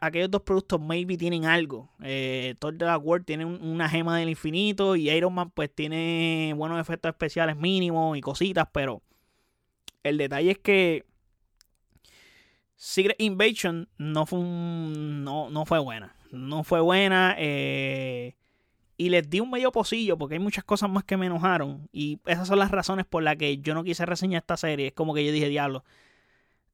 aquellos 0.00 0.30
dos 0.30 0.42
productos 0.42 0.80
maybe 0.80 1.18
tienen 1.18 1.44
algo. 1.44 1.90
Eh, 2.02 2.54
Thor 2.58 2.74
de 2.74 2.86
la 2.86 2.96
World 2.96 3.26
tiene 3.26 3.44
una 3.44 3.90
gema 3.90 4.18
del 4.18 4.30
infinito. 4.30 4.96
Y 4.96 5.10
Iron 5.10 5.34
Man 5.34 5.50
pues 5.50 5.72
tiene 5.72 6.54
buenos 6.56 6.80
efectos 6.80 7.10
especiales 7.10 7.56
mínimos 7.56 8.16
y 8.16 8.22
cositas. 8.22 8.68
Pero 8.72 9.02
el 10.02 10.16
detalle 10.16 10.52
es 10.52 10.58
que 10.58 11.04
Secret 12.76 13.16
Invasion 13.18 13.88
no 13.98 14.26
fue 14.26 14.40
no, 14.40 15.50
no 15.50 15.64
fue 15.66 15.78
buena. 15.78 16.14
No 16.30 16.62
fue 16.64 16.80
buena. 16.80 17.34
Eh, 17.38 18.36
y 18.98 19.10
les 19.10 19.28
di 19.28 19.40
un 19.40 19.50
medio 19.50 19.72
pocillo 19.72 20.16
porque 20.16 20.34
hay 20.34 20.40
muchas 20.40 20.64
cosas 20.64 20.90
más 20.90 21.04
que 21.04 21.16
me 21.16 21.26
enojaron. 21.26 21.88
Y 21.92 22.20
esas 22.26 22.48
son 22.48 22.58
las 22.58 22.70
razones 22.70 23.06
por 23.06 23.22
las 23.22 23.36
que 23.36 23.58
yo 23.58 23.74
no 23.74 23.84
quise 23.84 24.06
reseñar 24.06 24.42
esta 24.42 24.56
serie. 24.56 24.88
Es 24.88 24.92
como 24.92 25.14
que 25.14 25.24
yo 25.24 25.32
dije, 25.32 25.48
diablo, 25.48 25.84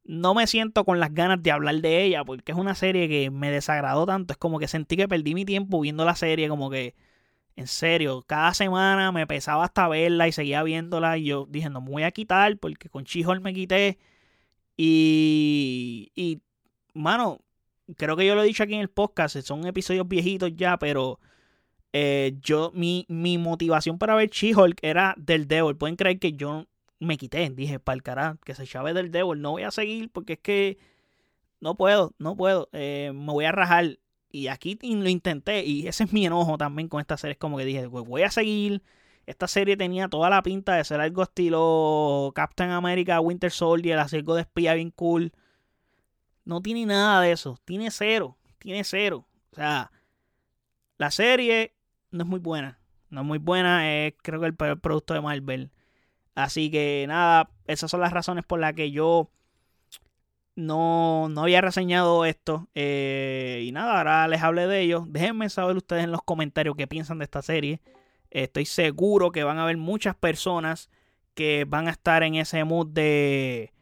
no 0.05 0.35
me 0.35 0.47
siento 0.47 0.85
con 0.85 1.01
las 1.01 1.15
ganas 1.15 1.43
de 1.43 1.53
hablar 1.53 1.77
de 1.77 2.03
ella 2.05 2.25
porque 2.25 2.53
es 2.53 2.59
una 2.59 2.75
serie 2.75 3.09
que 3.09 3.31
me 3.31 3.51
desagradó 3.51 4.07
tanto. 4.07 4.33
Es 4.33 4.38
como 4.38 4.59
que 4.59 4.69
sentí 4.69 4.97
que 4.97 5.09
perdí 5.09 5.35
mi 5.35 5.45
tiempo 5.45 5.81
viendo 5.81 6.05
la 6.05 6.17
serie, 6.17 6.49
como 6.49 6.71
que, 6.71 6.95
en 7.57 7.67
serio, 7.69 8.25
cada 8.27 8.55
semana 8.55 9.12
me 9.12 9.27
pesaba 9.27 9.65
hasta 9.65 9.88
verla 9.88 10.29
y 10.29 10.33
seguía 10.33 10.62
viéndola. 10.62 11.19
Y 11.19 11.25
yo 11.27 11.47
dije, 11.51 11.71
no 11.71 11.81
me 11.81 11.91
voy 11.91 12.03
a 12.05 12.11
quitar 12.12 12.57
porque 12.59 12.88
con 12.88 13.05
Chihol 13.05 13.41
me 13.41 13.55
quité. 13.55 13.99
Y, 14.77 16.11
y, 16.15 16.41
mano, 16.95 17.41
creo 17.97 18.17
que 18.17 18.27
yo 18.27 18.35
lo 18.35 18.43
he 18.43 18.47
dicho 18.47 18.63
aquí 18.63 18.75
en 18.75 18.81
el 18.81 18.91
podcast, 18.91 19.37
son 19.43 19.67
episodios 19.67 20.09
viejitos 20.09 20.55
ya, 20.57 20.79
pero 20.79 21.21
eh, 21.93 22.39
yo, 22.41 22.73
mi, 22.75 23.05
mi 23.09 23.39
motivación 23.39 23.99
para 23.99 24.15
ver 24.15 24.31
She-Hulk 24.31 24.79
era 24.83 25.15
del 25.19 25.47
Devil. 25.47 25.77
Pueden 25.77 25.97
creer 25.97 26.19
que 26.19 26.33
yo 26.33 26.67
me 27.01 27.19
quité. 27.19 27.51
Dije, 27.51 27.79
para 27.79 27.95
el 27.97 28.03
carajo, 28.03 28.39
que 28.45 28.55
se 28.55 28.67
chave 28.67 28.95
del 28.95 29.11
Devil. 29.11 29.41
No 29.41 29.53
voy 29.53 29.63
a 29.63 29.71
seguir 29.71 30.11
porque 30.11 30.35
es 30.35 30.39
que 30.39 30.79
no 31.61 31.77
puedo, 31.77 32.15
no 32.19 32.37
puedo. 32.37 32.69
Eh, 32.73 33.13
me 33.15 33.33
voy 33.33 33.45
a 33.45 33.53
rajar. 33.53 33.99
Y 34.31 34.47
aquí 34.47 34.79
lo 34.83 35.09
intenté. 35.09 35.65
Y 35.65 35.87
ese 35.87 36.05
es 36.05 36.13
mi 36.13 36.25
enojo 36.25 36.57
también 36.57 36.89
con 36.89 37.01
esta 37.01 37.17
serie. 37.17 37.33
Es 37.33 37.39
como 37.39 37.59
que 37.59 37.65
dije, 37.65 37.89
pues 37.89 38.07
voy 38.07 38.23
a 38.23 38.31
seguir. 38.31 38.83
Esta 39.27 39.47
serie 39.47 39.77
tenía 39.77 40.09
toda 40.09 40.31
la 40.31 40.43
pinta 40.43 40.75
de 40.75 40.85
ser 40.85 41.01
algo 41.01 41.23
estilo 41.23 42.33
Captain 42.35 42.71
America, 42.71 43.21
Winter 43.21 43.51
Soldier, 43.51 43.99
hacer 43.99 44.21
algo 44.21 44.35
de 44.35 44.43
espía 44.43 44.75
bien 44.75 44.91
cool. 44.91 45.33
No 46.45 46.61
tiene 46.61 46.87
nada 46.87 47.21
de 47.21 47.33
eso. 47.33 47.59
Tiene 47.65 47.91
cero. 47.91 48.37
Tiene 48.59 48.85
cero. 48.85 49.27
O 49.53 49.57
sea, 49.57 49.93
la 50.99 51.11
serie 51.11 51.75
no 52.11 52.25
es 52.25 52.29
muy 52.29 52.41
buena. 52.41 52.79
No 53.11 53.21
es 53.21 53.27
muy 53.27 53.39
buena, 53.39 54.07
es 54.07 54.15
creo 54.23 54.41
que 54.41 54.47
el 54.47 54.55
peor 54.55 54.81
producto 54.81 55.15
de 55.15 55.21
Marvel. 55.21 55.71
Así 56.35 56.71
que 56.71 57.05
nada, 57.09 57.51
esas 57.67 57.91
son 57.91 58.01
las 58.01 58.13
razones 58.13 58.45
por 58.45 58.59
las 58.59 58.73
que 58.73 58.91
yo 58.91 59.31
no, 60.57 61.29
no 61.29 61.43
había 61.43 61.61
reseñado 61.61 62.25
esto. 62.25 62.69
Eh, 62.75 63.63
y 63.67 63.73
nada, 63.73 63.99
ahora 63.99 64.29
les 64.29 64.43
hablé 64.43 64.67
de 64.67 64.81
ello. 64.81 65.05
Déjenme 65.09 65.49
saber 65.51 65.77
ustedes 65.77 66.05
en 66.05 66.11
los 66.11 66.23
comentarios 66.23 66.77
qué 66.77 66.87
piensan 66.87 67.19
de 67.19 67.25
esta 67.25 67.43
serie. 67.43 67.81
Estoy 68.33 68.64
seguro 68.64 69.31
que 69.31 69.45
van 69.45 69.59
a 69.59 69.64
haber 69.64 69.77
muchas 69.77 70.14
personas 70.14 70.90
que 71.35 71.64
van 71.66 71.88
a 71.88 71.92
estar 71.92 72.23
en 72.23 72.35
ese 72.35 72.64
mood 72.64 72.88
de... 72.88 73.73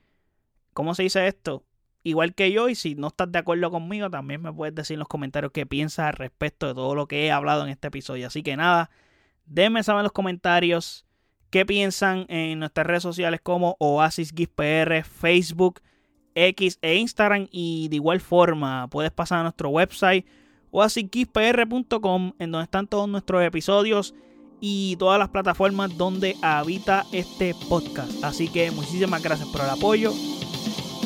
¿Cómo 0.72 0.94
se 0.94 1.02
dice 1.02 1.26
esto? 1.26 1.64
igual 2.02 2.34
que 2.34 2.50
yo 2.52 2.68
y 2.68 2.74
si 2.74 2.94
no 2.94 3.08
estás 3.08 3.30
de 3.30 3.38
acuerdo 3.38 3.70
conmigo 3.70 4.10
también 4.10 4.42
me 4.42 4.52
puedes 4.52 4.74
decir 4.74 4.94
en 4.94 5.00
los 5.00 5.08
comentarios 5.08 5.52
qué 5.52 5.66
piensas 5.66 6.06
al 6.06 6.12
respecto 6.14 6.66
de 6.66 6.74
todo 6.74 6.94
lo 6.94 7.06
que 7.06 7.26
he 7.26 7.30
hablado 7.30 7.64
en 7.64 7.70
este 7.70 7.88
episodio. 7.88 8.26
Así 8.26 8.42
que 8.42 8.56
nada, 8.56 8.90
déjenme 9.46 9.82
saber 9.82 10.00
en 10.00 10.04
los 10.04 10.12
comentarios 10.12 11.04
qué 11.50 11.66
piensan 11.66 12.26
en 12.28 12.58
nuestras 12.58 12.86
redes 12.86 13.02
sociales 13.02 13.40
como 13.42 13.76
Oasis 13.78 14.32
PR, 14.32 15.02
Facebook, 15.04 15.80
X 16.34 16.78
e 16.80 16.96
Instagram 16.96 17.48
y 17.50 17.88
de 17.88 17.96
igual 17.96 18.20
forma 18.20 18.88
puedes 18.88 19.10
pasar 19.10 19.40
a 19.40 19.42
nuestro 19.42 19.68
website 19.68 20.26
oasisgispr.com 20.70 22.32
en 22.38 22.52
donde 22.52 22.64
están 22.64 22.86
todos 22.86 23.08
nuestros 23.08 23.42
episodios 23.42 24.14
y 24.61 24.96
todas 24.96 25.18
las 25.18 25.29
plataformas 25.29 25.96
donde 25.96 26.37
habita 26.42 27.07
este 27.12 27.55
podcast. 27.68 28.23
Así 28.23 28.49
que 28.49 28.70
muchísimas 28.70 29.23
gracias 29.23 29.49
por 29.49 29.62
el 29.62 29.70
apoyo 29.70 30.12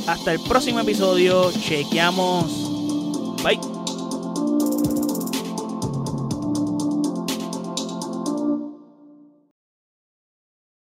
hasta 0.06 0.32
el 0.32 0.40
próximo 0.40 0.80
episodio. 0.80 1.50
Chequeamos. 1.52 3.42
Bye. 3.42 3.83